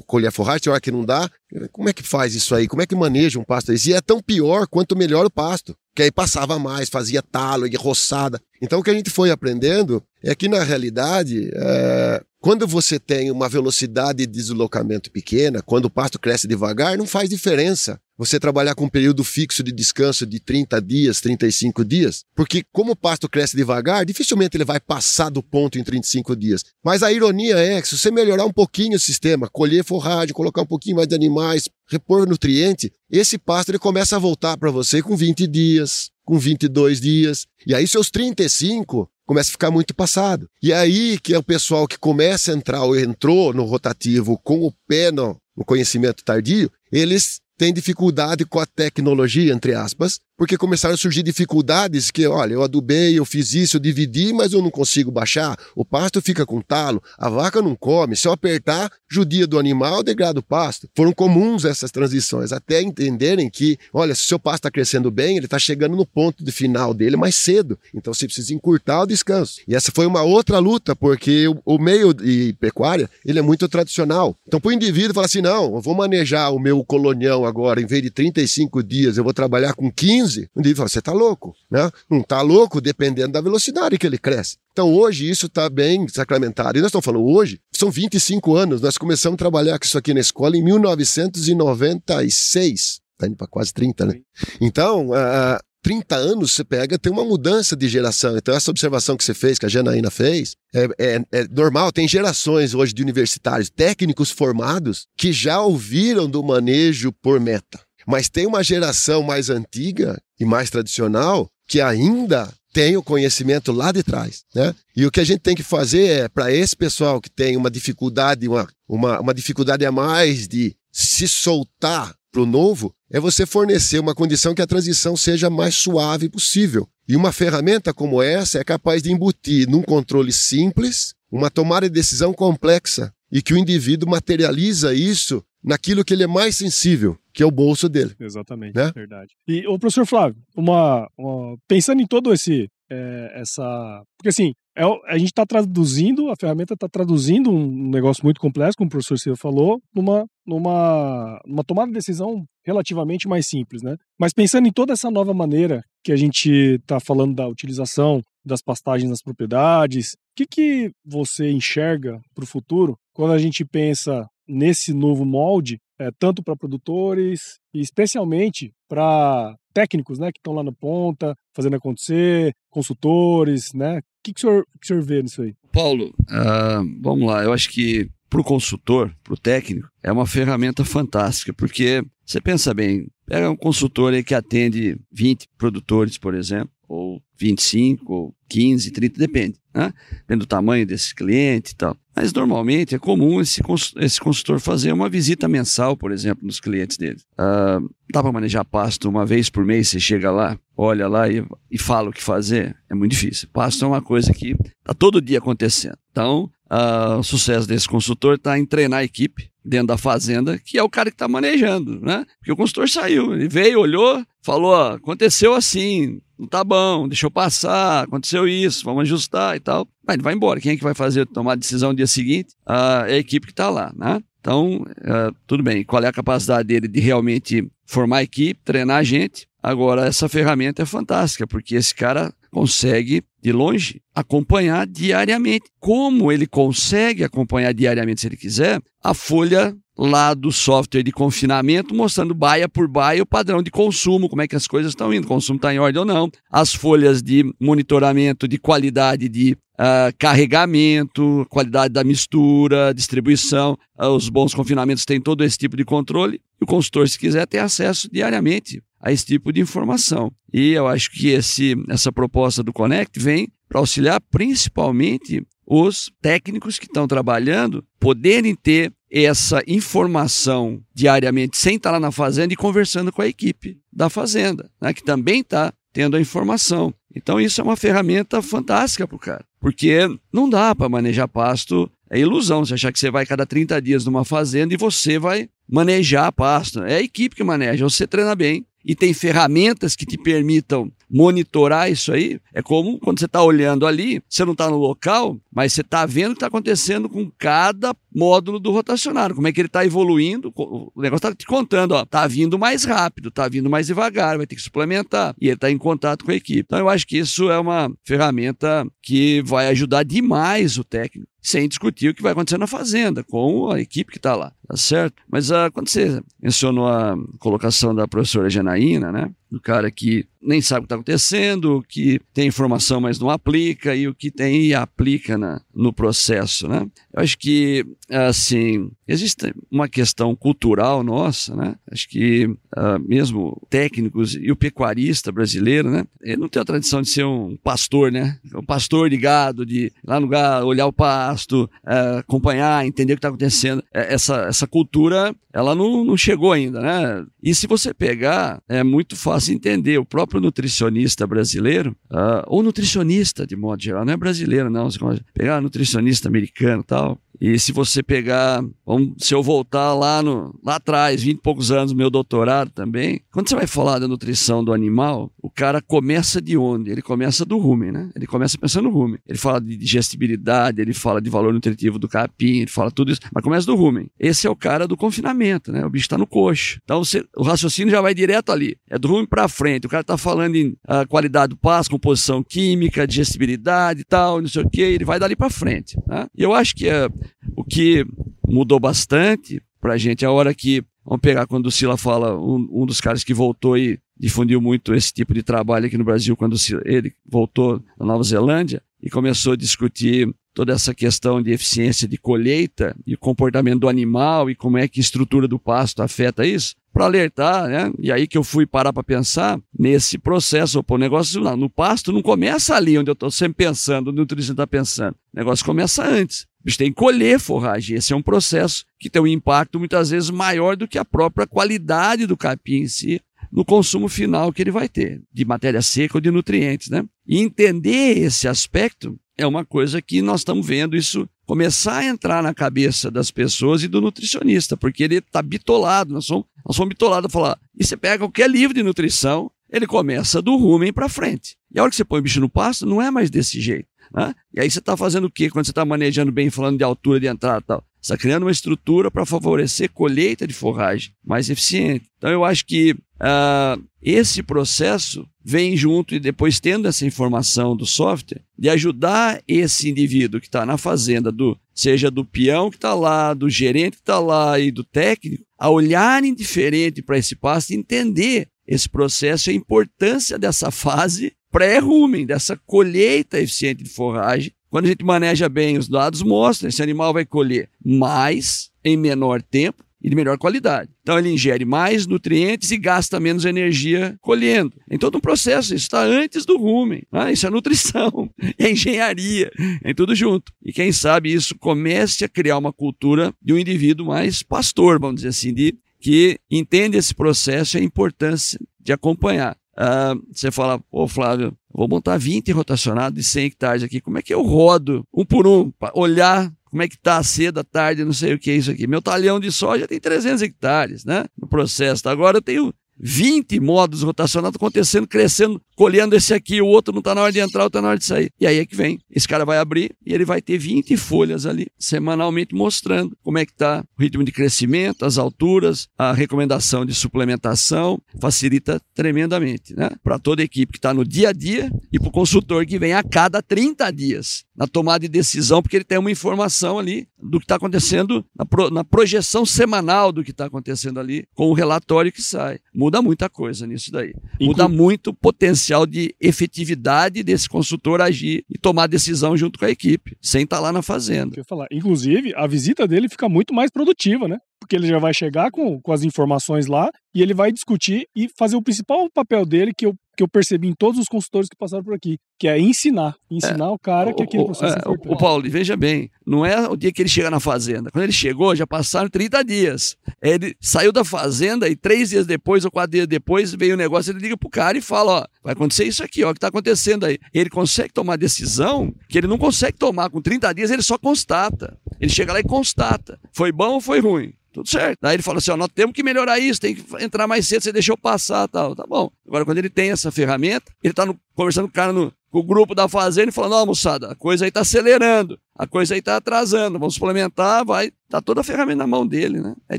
[0.06, 1.30] colher forragem, tem hora que não dá.
[1.70, 2.66] Como é que faz isso aí?
[2.66, 5.76] Como é que maneja um pasto E é tão pior quanto melhor o pasto.
[5.94, 8.40] Que aí passava mais, fazia talo e roçada.
[8.60, 12.20] Então o que a gente foi aprendendo é que na realidade, é...
[12.40, 17.28] quando você tem uma velocidade de deslocamento pequena, quando o pasto cresce devagar, não faz
[17.28, 22.64] diferença você trabalhar com um período fixo de descanso de 30 dias, 35 dias, porque
[22.72, 26.64] como o pasto cresce devagar, dificilmente ele vai passar do ponto em 35 dias.
[26.84, 30.62] Mas a ironia é que se você melhorar um pouquinho o sistema, colher forragem, colocar
[30.62, 35.02] um pouquinho mais de animais, repor nutriente, esse pasto ele começa a voltar para você
[35.02, 37.46] com 20 dias, com 22 dias.
[37.66, 40.48] E aí seus 35 começa a ficar muito passado.
[40.62, 44.60] E aí que é o pessoal que começa a entrar ou entrou no rotativo com
[44.60, 50.56] o pé no, no conhecimento tardio, eles tem dificuldade com a tecnologia, entre aspas, porque
[50.56, 54.60] começaram a surgir dificuldades que, olha, eu adubei, eu fiz isso, eu dividi, mas eu
[54.60, 55.56] não consigo baixar.
[55.76, 58.16] O pasto fica com talo, a vaca não come.
[58.16, 60.88] Se eu apertar, judia do animal, degrada o pasto.
[60.96, 65.36] Foram comuns essas transições, até entenderem que, olha, se o seu pasto está crescendo bem,
[65.36, 67.78] ele está chegando no ponto de final dele mais cedo.
[67.94, 69.60] Então você precisa encurtar o descanso.
[69.68, 74.36] E essa foi uma outra luta, porque o, meio de pecuária, ele é muito tradicional.
[74.46, 77.86] Então, para o indivíduo falar assim, não, eu vou manejar o meu colonião agora, em
[77.86, 81.12] vez de 35 dias, eu vou trabalhar com 15 15, um dia fala, você está
[81.12, 81.88] louco, né?
[82.10, 84.56] Não está louco dependendo da velocidade que ele cresce.
[84.72, 86.78] Então hoje isso está bem sacramentado.
[86.78, 90.14] E nós estamos falando hoje, são 25 anos, nós começamos a trabalhar com isso aqui
[90.14, 93.00] na escola em 1996.
[93.12, 94.20] Está indo para quase 30, né?
[94.60, 98.36] Então, uh, 30 anos você pega, tem uma mudança de geração.
[98.36, 101.92] Então, essa observação que você fez, que a Janaína fez, é, é, é, normal.
[101.92, 107.78] Tem gerações hoje de universitários, técnicos formados, que já ouviram do manejo por meta.
[108.06, 113.92] Mas tem uma geração mais antiga e mais tradicional que ainda tem o conhecimento lá
[113.92, 114.74] de trás, né?
[114.96, 117.70] E o que a gente tem que fazer é para esse pessoal que tem uma
[117.70, 123.46] dificuldade, uma, uma, uma dificuldade a mais de se soltar para o novo, é você
[123.46, 126.88] fornecer uma condição que a transição seja mais suave possível.
[127.06, 131.94] E uma ferramenta como essa é capaz de embutir num controle simples uma tomada de
[131.94, 137.42] decisão complexa e que o indivíduo materializa isso naquilo que ele é mais sensível, que
[137.42, 138.14] é o bolso dele.
[138.20, 138.92] Exatamente, né?
[138.94, 139.34] verdade.
[139.46, 144.82] E o professor Flávio, uma, uma, pensando em todo esse é, essa, porque assim é,
[145.06, 149.18] a gente está traduzindo, a ferramenta está traduzindo um negócio muito complexo, como o professor
[149.18, 153.96] Silva falou, numa, numa, numa tomada de decisão relativamente mais simples, né?
[154.18, 158.60] Mas pensando em toda essa nova maneira que a gente está falando da utilização das
[158.60, 164.26] pastagens nas propriedades, o que, que você enxerga para o futuro quando a gente pensa
[164.46, 170.62] nesse novo molde, é, tanto para produtores e especialmente para técnicos, né, que estão lá
[170.62, 173.98] na ponta, fazendo acontecer, consultores, né?
[173.98, 175.54] O que, que, o, senhor, que o senhor vê nisso aí?
[175.72, 180.26] Paulo, uh, vamos lá, eu acho que para o consultor, para o técnico, é uma
[180.26, 186.34] ferramenta fantástica, porque você pensa bem, pega um consultor aí que atende 20 produtores, por
[186.34, 189.58] exemplo, ou 25, ou 15, 30, depende.
[189.74, 189.92] Né?
[190.20, 191.96] Depende do tamanho desse cliente e tal.
[192.14, 193.60] Mas normalmente é comum esse,
[193.96, 197.18] esse consultor fazer uma visita mensal, por exemplo, nos clientes dele.
[197.32, 201.44] Uh, dá para manejar pasto uma vez por mês, você chega lá, olha lá e,
[201.70, 202.76] e fala o que fazer?
[202.88, 203.48] É muito difícil.
[203.52, 205.98] Pasto é uma coisa que está todo dia acontecendo.
[206.12, 210.78] Então, uh, o sucesso desse consultor está em treinar a equipe dentro da fazenda, que
[210.78, 212.24] é o cara que está manejando, né?
[212.38, 218.04] Porque o consultor saiu, ele veio, olhou, falou, aconteceu assim, não tá bom, deixou passar,
[218.04, 219.88] aconteceu isso, vamos ajustar e tal.
[220.06, 220.60] Mas ele vai embora.
[220.60, 222.54] Quem é que vai fazer tomar a decisão no dia seguinte?
[222.66, 224.20] Uh, é a equipe que está lá, né?
[224.40, 225.82] Então, uh, tudo bem.
[225.84, 229.46] Qual é a capacidade dele de realmente formar a equipe, treinar a gente?
[229.62, 235.64] Agora, essa ferramenta é fantástica, porque esse cara consegue, de longe, acompanhar diariamente.
[235.80, 241.94] Como ele consegue acompanhar diariamente, se ele quiser, a folha lá do software de confinamento,
[241.94, 245.24] mostrando baia por baia o padrão de consumo, como é que as coisas estão indo,
[245.24, 250.14] o consumo está em ordem ou não, as folhas de monitoramento de qualidade de uh,
[250.18, 256.40] carregamento, qualidade da mistura, distribuição, uh, os bons confinamentos têm todo esse tipo de controle,
[256.60, 260.32] o consultor, se quiser, tem acesso diariamente a esse tipo de informação.
[260.50, 266.78] E eu acho que esse, essa proposta do Connect vem para auxiliar principalmente os técnicos
[266.78, 273.12] que estão trabalhando poderem ter essa informação diariamente sem estar lá na fazenda e conversando
[273.12, 276.92] com a equipe da fazenda, né, que também está tendo a informação.
[277.14, 281.90] Então isso é uma ferramenta fantástica para o cara, porque não dá para manejar pasto,
[282.10, 285.48] é ilusão você achar que você vai cada 30 dias numa fazenda e você vai
[285.68, 286.82] manejar pasto.
[286.82, 291.90] É a equipe que maneja, você treina bem, e tem ferramentas que te permitam monitorar
[291.90, 292.40] isso aí.
[292.52, 296.04] É como quando você está olhando ali, você não está no local, mas você está
[296.04, 299.84] vendo o que está acontecendo com cada módulo do rotacionário, como é que ele está
[299.84, 300.52] evoluindo.
[300.56, 304.46] O negócio está te contando, ó, está vindo mais rápido, está vindo mais devagar, vai
[304.46, 305.34] ter que suplementar.
[305.40, 306.64] E ele está em contato com a equipe.
[306.66, 311.68] Então eu acho que isso é uma ferramenta que vai ajudar demais o técnico sem
[311.68, 315.22] discutir o que vai acontecer na fazenda, com a equipe que está lá, tá certo?
[315.30, 319.30] Mas uh, quando você mencionou a colocação da professora Janaína, né?
[319.54, 323.94] do cara que nem sabe o que está acontecendo, que tem informação, mas não aplica,
[323.94, 326.68] e o que tem e aplica na, no processo.
[326.68, 326.86] Né?
[327.14, 331.76] Eu acho que, assim, existe uma questão cultural nossa, né?
[331.90, 336.04] acho que uh, mesmo técnicos e o pecuarista brasileiro, né?
[336.20, 338.38] ele não tem a tradição de ser um pastor, né?
[338.54, 343.14] um pastor de gado, de ir lá no lugar, olhar o pasto, uh, acompanhar, entender
[343.14, 343.82] o que está acontecendo.
[343.94, 346.80] É, essa, essa cultura, ela não, não chegou ainda.
[346.80, 347.26] Né?
[347.42, 349.98] E se você pegar, é muito fácil entender.
[349.98, 354.90] O próprio nutricionista brasileiro, uh, ou nutricionista de modo geral, não é brasileiro, não.
[354.90, 354.98] Você
[355.32, 360.76] pegar nutricionista americano tal, e se você pegar, vamos, se eu voltar lá, no, lá
[360.76, 364.72] atrás, 20 e poucos anos, meu doutorado também, quando você vai falar da nutrição do
[364.72, 366.90] animal, o cara começa de onde?
[366.90, 368.10] Ele começa do rumen, né?
[368.14, 369.18] Ele começa pensando no rumen.
[369.26, 373.20] Ele fala de digestibilidade, ele fala de valor nutritivo do capim, ele fala tudo isso,
[373.32, 374.08] mas começa do rumen.
[374.18, 375.84] Esse é o cara do confinamento, né?
[375.84, 376.78] O bicho está no coxo.
[376.84, 378.76] Então você, o raciocínio já vai direto ali.
[378.88, 379.86] É do rumen para frente.
[379.86, 384.48] O cara está falando em uh, qualidade do pasto, composição química, digestibilidade e tal, não
[384.48, 385.98] sei o que, ele vai dali para frente.
[386.06, 386.26] Né?
[386.36, 387.10] E eu acho que uh,
[387.56, 388.06] o que
[388.46, 392.68] mudou bastante para a gente, a hora que, vamos pegar quando o Sila fala, um,
[392.72, 396.36] um, dos caras que voltou e difundiu muito esse tipo de trabalho aqui no Brasil,
[396.36, 402.06] quando ele voltou na Nova Zelândia e começou a discutir toda essa questão de eficiência
[402.06, 406.46] de colheita e comportamento do animal e como é que a estrutura do pasto afeta
[406.46, 407.92] isso, para alertar, né?
[407.98, 410.82] E aí que eu fui parar para pensar nesse processo.
[410.84, 414.20] Pô, o negócio lá no pasto não começa ali onde eu estou sempre pensando, onde
[414.20, 415.14] o nutricionista está pensando.
[415.14, 416.46] O negócio começa antes.
[416.64, 417.96] A gente tem que colher forragem.
[417.96, 421.48] Esse é um processo que tem um impacto muitas vezes maior do que a própria
[421.48, 426.16] qualidade do capim em si no consumo final que ele vai ter, de matéria seca
[426.16, 427.04] ou de nutrientes, né?
[427.26, 432.42] E entender esse aspecto é uma coisa que nós estamos vendo isso começar a entrar
[432.42, 436.88] na cabeça das pessoas e do nutricionista, porque ele está bitolado, nós somos, nós somos
[436.88, 437.58] bitolados a falar.
[437.78, 441.56] E você pega qualquer livro de nutrição, ele começa do rumen para frente.
[441.72, 443.88] E a hora que você põe o bicho no pasto, não é mais desse jeito.
[444.14, 444.34] Né?
[444.52, 447.18] E aí você está fazendo o quê quando você está manejando bem, falando de altura
[447.18, 447.84] de entrada e tal?
[448.00, 452.06] Você está criando uma estrutura para favorecer colheita de forragem mais eficiente.
[452.18, 457.84] Então eu acho que uh, esse processo vem junto e depois tendo essa informação do
[457.84, 462.94] software de ajudar esse indivíduo que está na fazenda, do seja do peão que está
[462.94, 467.72] lá, do gerente que está lá e do técnico, a olharem diferente para esse passo
[467.72, 474.52] e entender esse processo e a importância dessa fase pré-rumen, dessa colheita eficiente de forragem.
[474.70, 479.40] Quando a gente maneja bem os dados, mostra esse animal vai colher mais em menor
[479.40, 480.90] tempo e de melhor qualidade.
[481.00, 484.74] Então ele ingere mais nutrientes e gasta menos energia colhendo.
[484.90, 487.02] Em todo um processo, isso está antes do rumen.
[487.10, 487.32] Né?
[487.32, 489.50] Isso é nutrição, é engenharia,
[489.82, 490.52] é tudo junto.
[490.62, 495.16] E quem sabe isso comece a criar uma cultura de um indivíduo mais pastor, vamos
[495.16, 499.56] dizer assim, de, que entende esse processo e a importância de acompanhar.
[499.72, 504.22] Uh, você fala, pô, Flávio, vou montar 20 rotacionados de 100 hectares aqui, como é
[504.22, 508.04] que eu rodo um por um, para olhar como é que a cedo, a tarde,
[508.04, 508.84] não sei o que é isso aqui.
[508.84, 511.24] Meu talhão de soja tem 300 hectares, né?
[511.40, 512.08] No processo.
[512.08, 517.14] Agora eu tenho 20 modos rotacionados acontecendo, crescendo, colhendo esse aqui, o outro não está
[517.14, 518.30] na hora de entrar, outro está na hora de sair.
[518.40, 518.98] E aí é que vem.
[519.08, 523.46] Esse cara vai abrir e ele vai ter 20 folhas ali, semanalmente, mostrando como é
[523.46, 529.90] que está o ritmo de crescimento, as alturas, a recomendação de suplementação, facilita tremendamente, né?
[530.02, 532.80] Para toda a equipe que está no dia a dia e para o consultor que
[532.80, 537.08] vem a cada 30 dias na tomada de decisão, porque ele tem uma informação ali
[537.20, 541.48] do que está acontecendo, na, pro, na, projeção semanal do que está acontecendo ali, com
[541.48, 542.58] o relatório que sai.
[542.72, 544.14] Muda muita coisa nisso daí.
[544.34, 549.64] Inclu Muda muito o potencial de efetividade desse consultor agir e tomar decisão junto com
[549.64, 551.34] a equipe, sem estar tá lá na fazenda.
[551.36, 551.66] Eu falar.
[551.72, 554.38] Inclusive, a visita dele fica muito mais produtiva, né?
[554.60, 558.28] Porque ele já vai chegar com, com as informações lá e ele vai discutir e
[558.38, 561.56] fazer o principal papel dele, que eu que eu percebi em todos os consultores que
[561.56, 563.16] passaram por aqui, que é ensinar.
[563.30, 565.12] Ensinar é, o cara que aquele processo é, é importante.
[565.12, 567.90] O Paulo, veja bem, não é o dia que ele chega na fazenda.
[567.90, 569.96] Quando ele chegou, já passaram 30 dias.
[570.22, 574.12] Ele saiu da fazenda e três dias depois ou quatro dias depois veio o negócio,
[574.12, 576.48] ele liga pro cara e fala, ó, vai acontecer isso aqui, ó, o que tá
[576.48, 577.18] acontecendo aí.
[577.32, 581.78] Ele consegue tomar decisão que ele não consegue tomar com 30 dias, ele só constata.
[582.00, 583.18] Ele chega lá e constata.
[583.32, 584.32] Foi bom ou foi ruim?
[584.54, 585.00] Tudo certo.
[585.02, 587.62] Daí ele fala assim: ó, nós temos que melhorar isso, tem que entrar mais cedo,
[587.62, 588.74] você deixou passar tal.
[588.74, 589.10] Tá bom.
[589.26, 592.42] Agora, quando ele tem essa ferramenta, ele está conversando com o cara no com o
[592.42, 596.00] grupo da fazenda e falando: ó, moçada, a coisa aí está acelerando, a coisa aí
[596.00, 597.92] está atrasando, vamos suplementar, vai.
[598.08, 599.54] Tá toda a ferramenta na mão dele, né?
[599.68, 599.78] É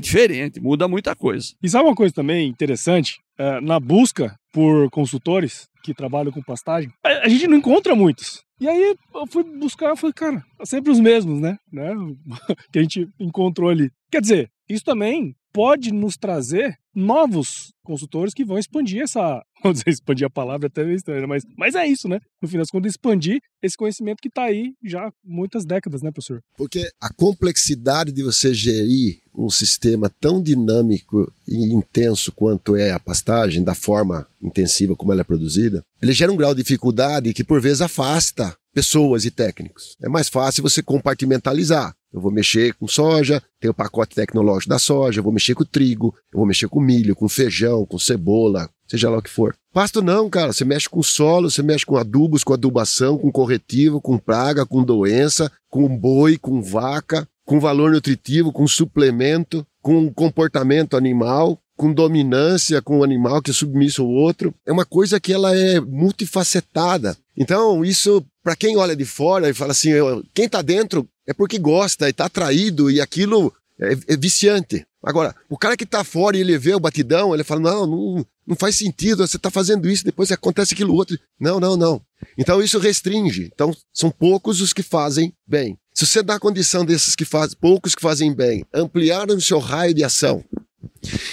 [0.00, 1.54] diferente, muda muita coisa.
[1.62, 3.18] E sabe uma coisa também interessante?
[3.38, 8.42] É, na busca por consultores que trabalham com pastagem, a, a gente não encontra muitos.
[8.58, 11.58] E aí eu fui buscar, eu falei, cara, sempre os mesmos, né?
[11.70, 11.90] né?
[12.72, 13.90] que a gente encontrou ali.
[14.10, 19.42] Quer dizer, isso também pode nos trazer novos consultores que vão expandir essa.
[19.64, 22.20] Vamos dizer, expandir a palavra é até meio estranha, mas, mas é isso, né?
[22.42, 26.10] No fim das contas, expandir esse conhecimento que está aí já há muitas décadas, né,
[26.10, 26.42] professor?
[26.58, 33.00] Porque a complexidade de você gerir um sistema tão dinâmico e intenso quanto é a
[33.00, 37.42] pastagem, da forma intensiva como ela é produzida, ele gera um grau de dificuldade que
[37.42, 39.96] por vezes afasta pessoas e técnicos.
[40.02, 41.94] É mais fácil você compartimentalizar.
[42.16, 45.66] Eu vou mexer com soja, tem o pacote tecnológico da soja, eu vou mexer com
[45.66, 49.54] trigo, eu vou mexer com milho, com feijão, com cebola, seja lá o que for.
[49.70, 50.50] Pasto não, cara.
[50.50, 54.82] Você mexe com solo, você mexe com adubos, com adubação, com corretivo, com praga, com
[54.82, 62.80] doença, com boi, com vaca, com valor nutritivo, com suplemento, com comportamento animal, com dominância
[62.80, 64.54] com o animal que é submisso ao outro.
[64.64, 67.14] É uma coisa que ela é multifacetada.
[67.36, 69.90] Então, isso, para quem olha de fora e fala assim,
[70.32, 74.86] quem está dentro é porque gosta e está atraído e aquilo é, é, viciante.
[75.02, 78.26] Agora, o cara que está fora e ele vê o batidão, ele fala, não, não,
[78.46, 81.18] não faz sentido, você está fazendo isso, depois acontece aquilo outro.
[81.38, 82.00] Não, não, não.
[82.38, 83.50] Então isso restringe.
[83.52, 85.78] Então são poucos os que fazem bem.
[85.94, 89.58] Se você dá a condição desses que fazem, poucos que fazem bem, ampliar o seu
[89.58, 90.44] raio de ação,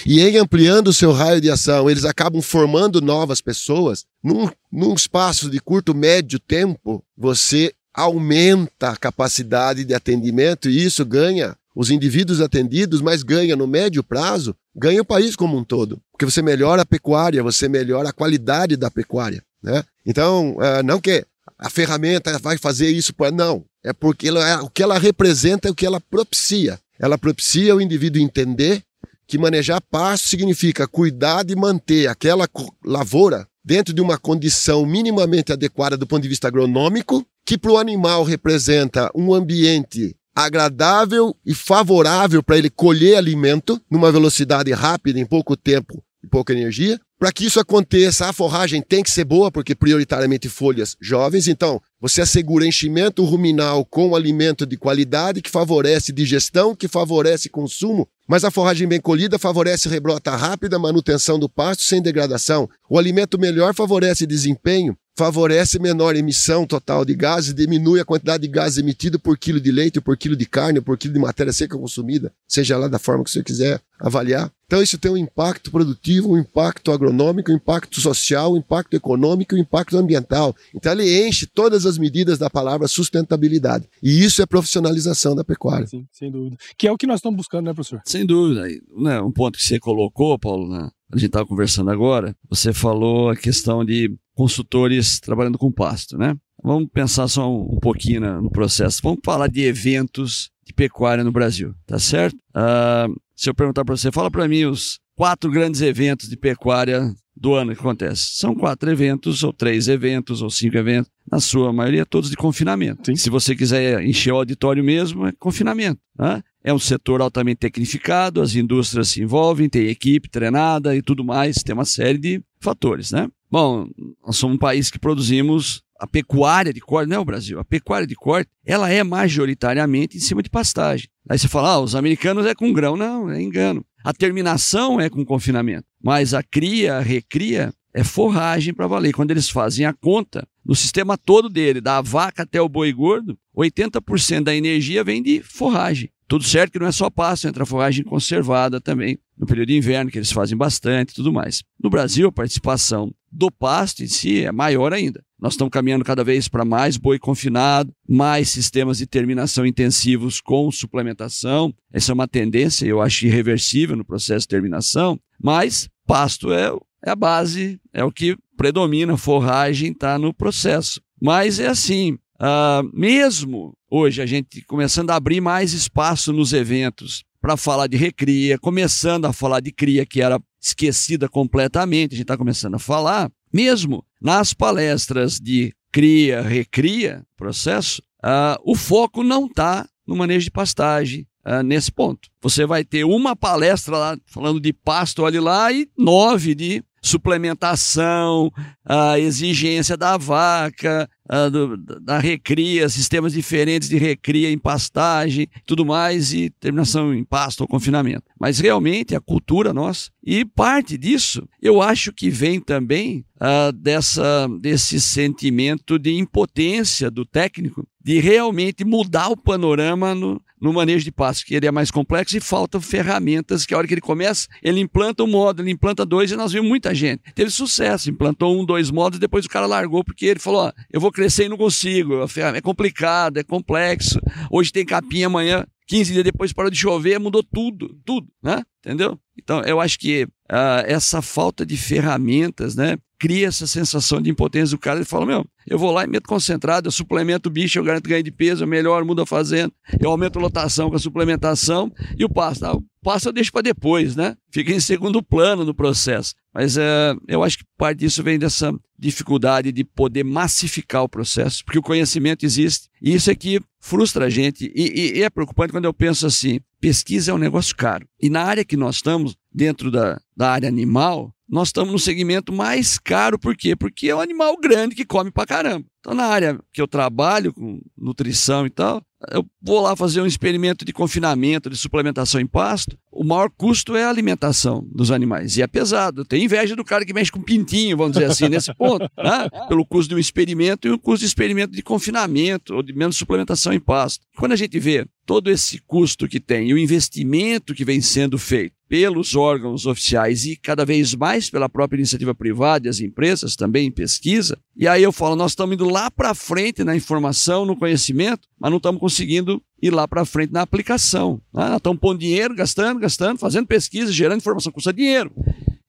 [0.06, 4.04] e em ampliando o seu raio de ação, eles acabam formando novas pessoas.
[4.22, 11.04] Num, num espaço de curto, médio tempo, você aumenta a capacidade de atendimento e isso
[11.04, 16.00] ganha os indivíduos atendidos, mas ganha no médio prazo, ganha o país como um todo.
[16.12, 19.42] Porque você melhora a pecuária, você melhora a qualidade da pecuária.
[19.62, 19.82] Né?
[20.06, 21.24] Então, é, não que
[21.58, 23.64] a ferramenta vai fazer isso, não.
[23.82, 26.78] É porque ela, o que ela representa é o que ela propicia.
[26.98, 28.82] Ela propicia o indivíduo entender
[29.26, 32.48] que manejar pasto significa cuidar de manter aquela
[32.84, 37.78] lavoura dentro de uma condição minimamente adequada do ponto de vista agronômico, que para o
[37.78, 45.26] animal representa um ambiente agradável e favorável para ele colher alimento numa velocidade rápida, em
[45.26, 47.00] pouco tempo e pouca energia.
[47.18, 51.46] Para que isso aconteça, a forragem tem que ser boa, porque prioritariamente folhas jovens.
[51.46, 58.08] Então, você assegura enchimento ruminal com alimento de qualidade que favorece digestão, que favorece consumo
[58.26, 62.68] mas a forragem bem colhida favorece rebrota rápida, manutenção do pasto sem degradação.
[62.88, 68.48] O alimento melhor favorece desempenho, favorece menor emissão total de gases, diminui a quantidade de
[68.48, 71.78] gases emitido por quilo de leite, por quilo de carne, por quilo de matéria seca
[71.78, 74.50] consumida, seja lá da forma que você quiser avaliar.
[74.74, 79.54] Então isso tem um impacto produtivo, um impacto agronômico, um impacto social, um impacto econômico,
[79.54, 80.52] um impacto ambiental.
[80.74, 83.88] Então ele enche todas as medidas da palavra sustentabilidade.
[84.02, 85.86] E isso é profissionalização da pecuária.
[85.86, 86.56] Sim, sem dúvida.
[86.76, 88.02] Que é o que nós estamos buscando, né, professor?
[88.04, 88.66] Sem dúvida.
[88.96, 93.30] Né, um ponto que você colocou, Paulo, né, a gente estava conversando agora, você falou
[93.30, 96.34] a questão de consultores trabalhando com pasto, né?
[96.64, 98.98] Vamos pensar só um, um pouquinho no processo.
[99.04, 102.36] Vamos falar de eventos de pecuária no Brasil, tá certo?
[102.56, 107.12] Uh, se eu perguntar para você, fala para mim os quatro grandes eventos de pecuária
[107.36, 108.36] do ano que acontece.
[108.36, 113.06] São quatro eventos, ou três eventos, ou cinco eventos, na sua maioria todos de confinamento.
[113.06, 113.16] Sim.
[113.16, 116.00] Se você quiser encher o auditório mesmo, é confinamento.
[116.16, 116.42] Né?
[116.62, 121.56] É um setor altamente tecnificado, as indústrias se envolvem, tem equipe treinada e tudo mais,
[121.56, 123.28] tem uma série de fatores, né?
[123.50, 123.86] Bom,
[124.24, 127.64] nós somos um país que produzimos a pecuária de corte, não é o Brasil, a
[127.64, 131.08] pecuária de corte, ela é majoritariamente em cima de pastagem.
[131.28, 132.94] Aí você fala, ah, os americanos é com grão.
[132.94, 133.82] Não, é engano.
[134.04, 139.14] A terminação é com confinamento, mas a cria, a recria, é forragem para valer.
[139.14, 143.38] Quando eles fazem a conta, no sistema todo dele, da vaca até o boi gordo,
[143.56, 146.10] 80% da energia vem de forragem.
[146.28, 150.10] Tudo certo que não é só pasto, entra forragem conservada também, no período de inverno,
[150.10, 151.62] que eles fazem bastante e tudo mais.
[151.82, 155.22] No Brasil, a participação do pasto em si é maior ainda.
[155.44, 160.72] Nós estamos caminhando cada vez para mais boi confinado, mais sistemas de terminação intensivos com
[160.72, 161.70] suplementação.
[161.92, 166.74] Essa é uma tendência, eu acho irreversível no processo de terminação, mas pasto é,
[167.04, 170.98] é a base, é o que predomina, forragem está no processo.
[171.20, 177.22] Mas é assim, uh, mesmo hoje a gente começando a abrir mais espaço nos eventos
[177.38, 182.24] para falar de recria, começando a falar de cria, que era esquecida completamente, a gente
[182.24, 189.46] está começando a falar, mesmo nas palestras de cria, recria, processo, uh, o foco não
[189.46, 192.30] está no manejo de pastagem, uh, nesse ponto.
[192.42, 198.50] Você vai ter uma palestra lá falando de pasto, olhe lá, e nove de suplementação,
[198.82, 201.08] a exigência da vaca,
[201.50, 207.62] do, da recria, sistemas diferentes de recria em pastagem, tudo mais, e terminação em pasto
[207.62, 208.24] ou confinamento.
[208.38, 214.48] Mas realmente a cultura nossa, e parte disso eu acho que vem também uh, dessa,
[214.60, 221.10] desse sentimento de impotência do técnico de realmente mudar o panorama no, no manejo de
[221.10, 224.46] pasto, que ele é mais complexo e faltam ferramentas que a hora que ele começa,
[224.62, 227.22] ele implanta um modo, ele implanta dois e nós vimos muita gente.
[227.34, 231.00] Teve sucesso, implantou um, dois modos, depois o cara largou porque ele falou, ó, eu
[231.00, 234.20] vou crescer e não consigo, é complicado, é complexo,
[234.50, 238.62] hoje tem capinha, amanhã 15 dias depois parou de chover, mudou tudo, tudo, né?
[238.80, 239.18] Entendeu?
[239.38, 242.96] Então, eu acho que uh, essa falta de ferramentas, né?
[243.18, 244.98] Cria essa sensação de impotência do cara.
[244.98, 248.08] Ele fala, meu, eu vou lá e meto concentrado, eu suplemento o bicho, eu garanto
[248.08, 251.90] ganho de peso, eu melhor, muda a fazenda, eu aumento a lotação com a suplementação
[252.16, 252.64] e o pasto.
[252.64, 254.34] Ah, o pasto eu deixo para depois, né?
[254.50, 256.34] Fica em segundo plano no processo.
[256.52, 261.64] Mas é, eu acho que parte disso vem dessa dificuldade de poder massificar o processo,
[261.64, 262.88] porque o conhecimento existe.
[263.02, 264.72] E isso é que frustra a gente.
[264.74, 268.08] E, e, e é preocupante quando eu penso assim: pesquisa é um negócio caro.
[268.20, 272.52] E na área que nós estamos, dentro da, da área animal, nós estamos no segmento
[272.52, 273.76] mais caro, por quê?
[273.76, 275.84] Porque é um animal grande que come pra caramba.
[276.00, 280.26] Então, na área que eu trabalho, com nutrição e tal, eu vou lá fazer um
[280.26, 285.56] experimento de confinamento, de suplementação em pasto, o maior custo é a alimentação dos animais.
[285.56, 286.24] E é pesado.
[286.24, 289.08] Tenho inveja do cara que mexe com pintinho, vamos dizer assim, nesse ponto.
[289.16, 289.48] Né?
[289.68, 293.16] Pelo custo de um experimento e o custo de experimento de confinamento ou de menos
[293.16, 294.26] suplementação em pasto.
[294.36, 298.38] Quando a gente vê todo esse custo que tem e o investimento que vem sendo
[298.38, 303.56] feito pelos órgãos oficiais e cada vez mais pela própria iniciativa privada e as empresas
[303.56, 304.56] também em pesquisa.
[304.76, 308.70] E aí eu falo, nós estamos indo lá para frente na informação, no conhecimento, mas
[308.70, 311.42] não estamos conseguindo ir lá para frente na aplicação.
[311.52, 311.66] Né?
[311.66, 315.32] Nós estamos pondo dinheiro, gastando, gastando, fazendo pesquisa, gerando informação, custa dinheiro.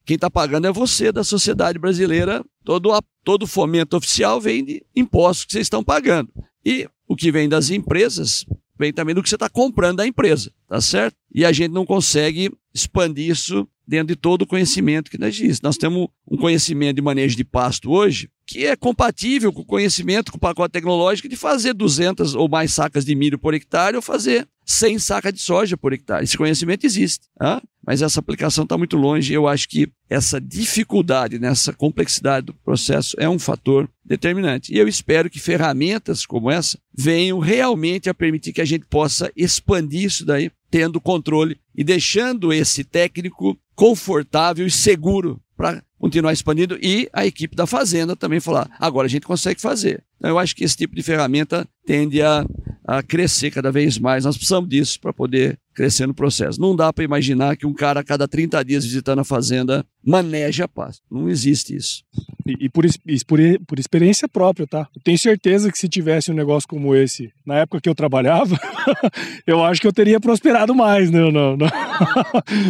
[0.04, 2.44] Quem está pagando é você da sociedade brasileira.
[2.64, 2.90] Todo,
[3.22, 6.28] todo fomento oficial vem de impostos que vocês estão pagando.
[6.64, 8.44] E o que vem das empresas
[8.78, 11.16] vem também do que você está comprando da empresa, tá certo?
[11.34, 15.60] E a gente não consegue expandir isso dentro de todo o conhecimento que nós diz.
[15.60, 20.30] Nós temos um conhecimento de manejo de pasto hoje que é compatível com o conhecimento,
[20.30, 24.02] com o pacote tecnológico de fazer 200 ou mais sacas de milho por hectare ou
[24.02, 26.24] fazer 100 sacas de soja por hectare.
[26.24, 27.60] Esse conhecimento existe, tá?
[27.86, 29.32] Mas essa aplicação está muito longe.
[29.32, 34.74] Eu acho que essa dificuldade, nessa complexidade do processo é um fator determinante.
[34.74, 39.30] E eu espero que ferramentas como essa venham realmente a permitir que a gente possa
[39.36, 46.78] expandir isso daí, tendo controle e deixando esse técnico confortável e seguro para continuar expandindo
[46.80, 50.04] e a equipe da fazenda também falar, agora a gente consegue fazer.
[50.18, 52.44] Então, eu acho que esse tipo de ferramenta tende a,
[52.86, 54.24] a crescer cada vez mais.
[54.24, 56.58] Nós precisamos disso para poder crescer no processo.
[56.60, 60.64] Não dá para imaginar que um cara a cada 30 dias visitando a fazenda maneja
[60.64, 61.02] a paz.
[61.10, 62.02] Não existe isso.
[62.46, 62.86] E, e por,
[63.26, 64.88] por, por, experiência própria, tá?
[64.94, 68.58] Eu tenho certeza que se tivesse um negócio como esse na época que eu trabalhava,
[69.46, 71.68] eu acho que eu teria prosperado mais né, no, no,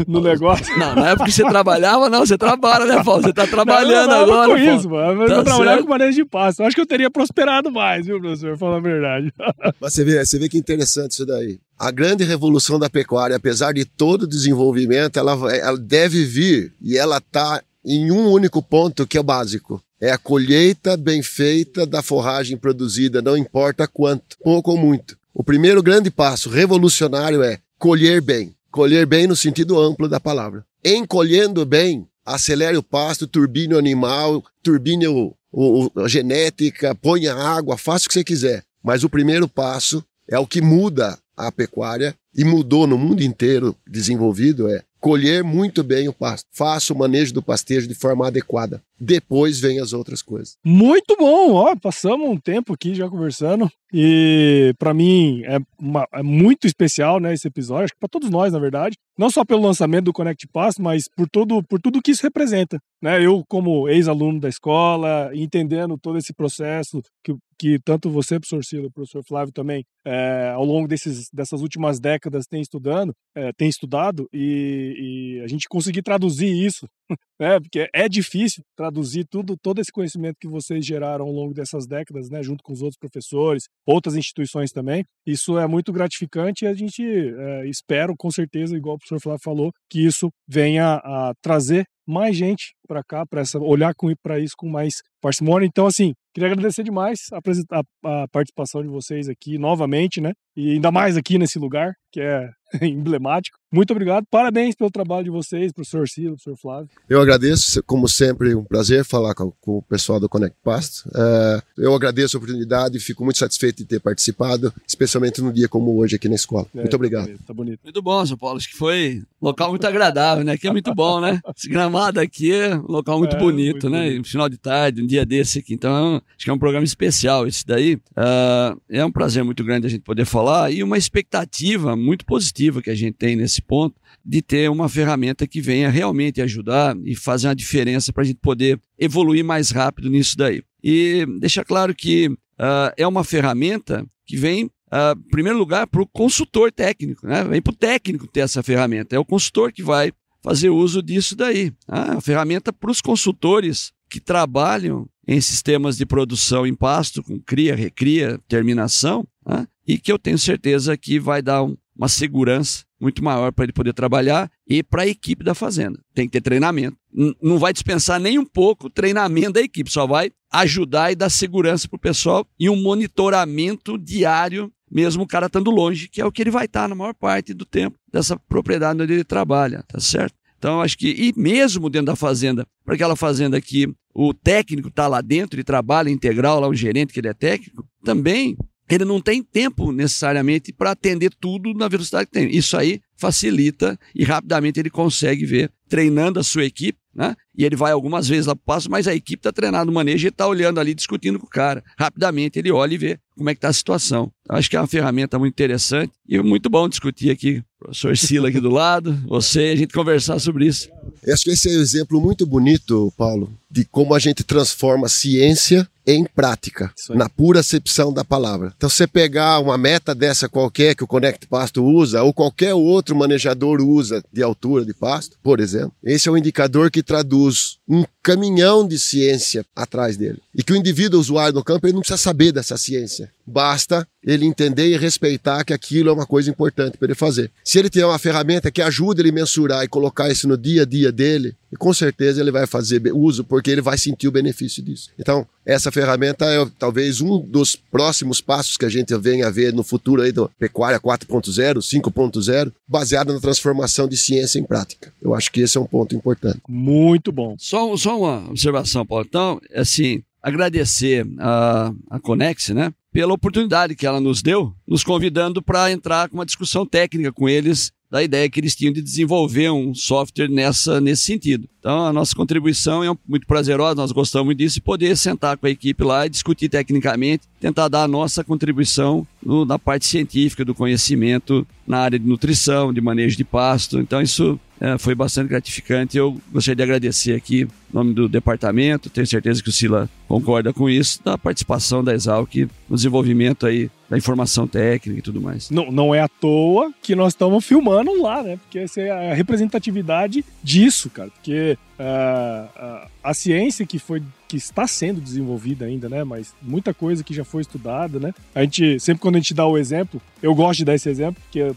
[0.09, 0.76] no, negócio.
[0.76, 3.26] Não, na época que você trabalhava, não, você trabalha, né, Paulo?
[3.27, 4.49] Você tá trabalhando não, eu agora.
[4.49, 5.27] Com isso, mano.
[5.27, 6.62] Tá eu trabalhava com manejo de passo.
[6.62, 8.57] Eu acho que eu teria prosperado mais, viu, professor?
[8.57, 9.33] Falar a verdade.
[9.81, 11.59] Mas você vê, você vê que interessante isso daí.
[11.79, 16.97] A grande revolução da pecuária, apesar de todo o desenvolvimento, ela, ela deve vir e
[16.97, 19.83] ela está em um único ponto que é o básico.
[20.01, 25.16] É a colheita bem feita da forragem produzida, não importa quanto, pouco ou muito.
[25.33, 28.55] O primeiro grande passo revolucionário é colher bem.
[28.70, 30.64] Colher bem no sentido amplo da palavra.
[30.85, 37.35] Em colhendo bem, acelere o pasto, turbine o animal, turbine o, o, a genética, ponha
[37.35, 38.64] água, faça o que você quiser.
[38.83, 43.77] Mas o primeiro passo é o que muda a pecuária e mudou no mundo inteiro
[43.87, 46.47] desenvolvido é colher muito bem o pasto.
[46.53, 48.82] Faça o manejo do pastejo de forma adequada.
[48.99, 50.57] Depois vem as outras coisas.
[50.64, 56.22] Muito bom, ó, passamos um tempo aqui já conversando e para mim é, uma, é,
[56.22, 59.62] muito especial, né, esse episódio, acho que para todos nós, na verdade, não só pelo
[59.62, 63.24] lançamento do Connect Pass, mas por todo por tudo que isso representa, né?
[63.24, 68.90] Eu como ex-aluno da escola, entendendo todo esse processo que, que tanto você, professor Silo,
[68.92, 74.28] professor Flávio também, é, ao longo desses, dessas últimas décadas tem estudando, é, tem estudado
[74.32, 76.87] e, e a gente conseguir traduzir isso
[77.41, 77.61] né?
[77.61, 82.28] Porque é difícil traduzir tudo, todo esse conhecimento que vocês geraram ao longo dessas décadas,
[82.30, 82.43] né?
[82.43, 85.05] Junto com os outros professores, outras instituições também.
[85.26, 89.43] Isso é muito gratificante e a gente é, espera, com certeza, igual o professor Flávio
[89.43, 94.68] falou, que isso venha a trazer mais gente para cá, para olhar para isso com
[94.68, 95.66] mais parcimônia.
[95.66, 100.32] Então, assim, queria agradecer demais a, a, a, participação de vocês aqui novamente, né?
[100.57, 102.49] E ainda mais aqui nesse lugar, que é
[102.80, 103.59] emblemático.
[103.77, 106.89] Muito obrigado, parabéns pelo trabalho de vocês, professor Silo, professor Flávio.
[107.11, 111.07] Eu agradeço, como sempre, um prazer falar com, com o pessoal do Connect Past.
[111.14, 115.68] É, eu agradeço a oportunidade e fico muito satisfeito de ter participado, especialmente num dia
[115.68, 116.66] como hoje aqui na escola.
[116.74, 117.24] É, muito tá obrigado.
[117.24, 117.81] Tá bonito, tá bonito.
[117.85, 118.57] Muito bom, São Paulo.
[118.57, 120.53] Acho que foi um local muito agradável, né?
[120.53, 121.39] Aqui é muito bom, né?
[121.55, 124.09] Esse gramado aqui é um local muito é, bonito, muito né?
[124.09, 124.29] Bonito.
[124.29, 125.74] Final de tarde, um dia desse aqui.
[125.74, 127.97] Então, acho que é um programa especial esse daí.
[127.97, 132.81] Uh, é um prazer muito grande a gente poder falar e uma expectativa muito positiva
[132.81, 137.14] que a gente tem nesse ponto de ter uma ferramenta que venha realmente ajudar e
[137.14, 140.62] fazer uma diferença para a gente poder evoluir mais rápido nisso daí.
[140.83, 146.03] E deixar claro que uh, é uma ferramenta que vem, uh, em primeiro lugar, para
[146.03, 147.45] o consultor técnico, né?
[147.45, 149.14] vem para o técnico ter essa ferramenta.
[149.14, 150.12] É o consultor que vai
[150.43, 151.73] fazer uso disso daí.
[151.89, 157.41] Ah, a ferramenta para os consultores que trabalham em sistemas de produção em pasto, com
[157.41, 159.67] cria, recria, terminação, né?
[159.87, 163.72] e que eu tenho certeza que vai dar um, uma segurança muito maior para ele
[163.72, 165.99] poder trabalhar e para a equipe da fazenda.
[166.14, 166.97] Tem que ter treinamento.
[167.42, 171.30] não vai dispensar nem um pouco o treinamento da equipe, só vai ajudar e dar
[171.30, 176.24] segurança para o pessoal e um monitoramento diário, mesmo o cara estando longe, que é
[176.24, 179.82] o que ele vai estar na maior parte do tempo dessa propriedade onde ele trabalha,
[179.86, 180.34] tá certo?
[180.59, 185.07] Então, acho que, e mesmo dentro da fazenda, para aquela fazenda que o técnico está
[185.07, 188.57] lá dentro e trabalha integral, lá o gerente que ele é técnico, também
[188.89, 192.51] ele não tem tempo necessariamente para atender tudo na velocidade que tem.
[192.55, 197.35] Isso aí facilita e rapidamente ele consegue ver, treinando a sua equipe, né?
[197.57, 199.93] E ele vai algumas vezes lá para o passo, mas a equipe está treinando no
[199.93, 201.83] manejo e está olhando ali, discutindo com o cara.
[201.99, 204.31] Rapidamente ele olha e vê como é que está a situação.
[204.49, 208.61] Acho que é uma ferramenta muito interessante e muito bom discutir aqui, professor Sila aqui
[208.61, 210.89] do lado, você, a gente conversar sobre isso.
[211.23, 215.09] Eu acho que esse é um exemplo muito bonito, Paulo, de como a gente transforma
[215.09, 218.73] ciência em prática, na pura acepção da palavra.
[218.77, 223.06] Então, você pegar uma meta dessa qualquer que o Connect Pasto usa, ou qualquer outro
[223.15, 228.05] manejador usa de altura de pasto, por exemplo, esse é o indicador que traduz um
[228.23, 230.41] caminhão de ciência atrás dele.
[230.55, 233.31] E que o indivíduo usuário no campo ele não precisa saber dessa ciência.
[233.47, 237.51] Basta ele entender e respeitar que aquilo é uma coisa importante para ele fazer.
[237.64, 240.82] Se ele tiver uma ferramenta que ajude ele a mensurar e colocar isso no dia
[240.82, 244.82] a dia dele, com certeza ele vai fazer uso porque ele vai sentir o benefício
[244.82, 245.11] disso.
[245.18, 249.72] Então, essa ferramenta é talvez um dos próximos passos que a gente venha a ver
[249.72, 255.12] no futuro aí do pecuária 4.0, 5.0, baseada na transformação de ciência em prática.
[255.22, 256.61] Eu acho que esse é um ponto importante.
[256.68, 257.55] Muito bom.
[257.59, 259.24] Só, só uma observação, Paulo.
[259.28, 262.92] Então, assim, agradecer a, a Conex, né?
[263.12, 267.49] Pela oportunidade que ela nos deu, nos convidando para entrar com uma discussão técnica com
[267.49, 271.68] eles da ideia que eles tinham de desenvolver um software nessa, nesse sentido.
[271.80, 275.70] Então, a nossa contribuição é muito prazerosa, nós gostamos disso, e poder sentar com a
[275.70, 280.74] equipe lá e discutir tecnicamente, tentar dar a nossa contribuição no, na parte científica do
[280.74, 284.01] conhecimento na área de nutrição, de manejo de pasto.
[284.01, 286.18] Então, isso é, foi bastante gratificante.
[286.18, 290.72] Eu gostaria de agradecer aqui em nome do departamento, tenho certeza que o Sila concorda
[290.72, 295.70] com isso, da participação da Exalc no desenvolvimento aí da informação técnica e tudo mais.
[295.70, 298.57] Não, não é à toa que nós estamos filmando lá, né?
[298.57, 301.30] Porque essa é a representatividade disso, cara.
[301.30, 306.22] Porque uh, uh, a ciência que foi que está sendo desenvolvida ainda, né?
[306.22, 308.33] Mas muita coisa que já foi estudada, né?
[308.55, 311.43] A gente, sempre quando a gente dá o exemplo, eu gosto de dar esse exemplo,
[311.43, 311.72] porque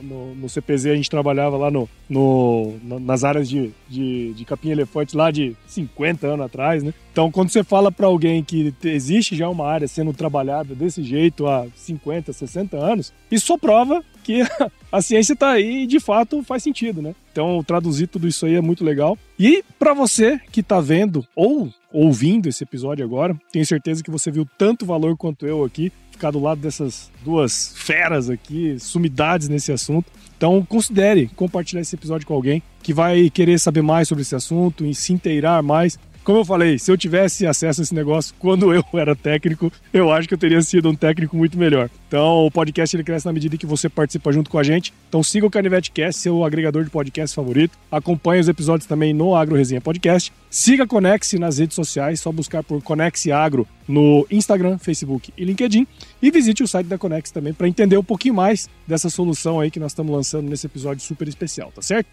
[0.00, 5.14] no, no CPZ a gente trabalhava lá no, no nas áreas de, de, de capim-elefante
[5.14, 6.94] lá de 50 anos atrás, né?
[7.12, 11.46] Então, quando você fala para alguém que existe já uma área sendo trabalhada desse jeito
[11.46, 14.42] há 50, 60 anos, isso só prova que
[14.90, 17.14] a ciência está aí e de fato faz sentido, né?
[17.30, 19.18] Então, traduzir tudo isso aí é muito legal.
[19.38, 24.30] E para você que está vendo ou ouvindo esse episódio agora, tenho certeza que você
[24.30, 29.70] viu tanto valor quanto eu aqui, ficar do lado dessas duas feras aqui, sumidades nesse
[29.70, 30.10] assunto.
[30.36, 34.84] Então, considere compartilhar esse episódio com alguém que vai querer saber mais sobre esse assunto
[34.84, 38.72] e se inteirar mais como eu falei, se eu tivesse acesso a esse negócio quando
[38.72, 41.90] eu era técnico, eu acho que eu teria sido um técnico muito melhor.
[42.08, 44.92] Então, o podcast ele cresce na medida que você participa junto com a gente.
[45.08, 47.78] Então, siga o Canivete Cast, seu agregador de podcast favorito.
[47.92, 50.32] Acompanhe os episódios também no Agro Resenha Podcast.
[50.48, 55.44] Siga a Conex nas redes sociais, só buscar por Conex Agro no Instagram, Facebook e
[55.44, 55.86] LinkedIn.
[56.22, 59.70] E visite o site da Conex também para entender um pouquinho mais dessa solução aí
[59.70, 62.08] que nós estamos lançando nesse episódio super especial, tá certo?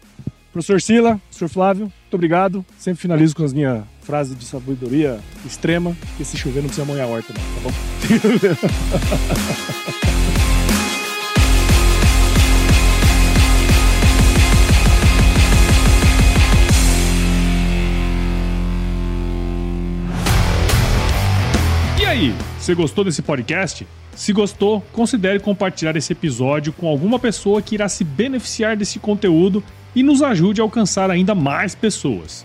[0.52, 2.64] Professor Sila, professor Flávio, muito obrigado.
[2.78, 7.06] Sempre finalizo com as minhas frases de sabedoria extrema, que se chover não precisa molhar
[7.06, 7.72] a horta, não, tá bom?
[22.00, 23.86] E aí, você gostou desse podcast?
[24.14, 29.64] Se gostou, considere compartilhar esse episódio com alguma pessoa que irá se beneficiar desse conteúdo
[29.94, 32.44] e nos ajude a alcançar ainda mais pessoas.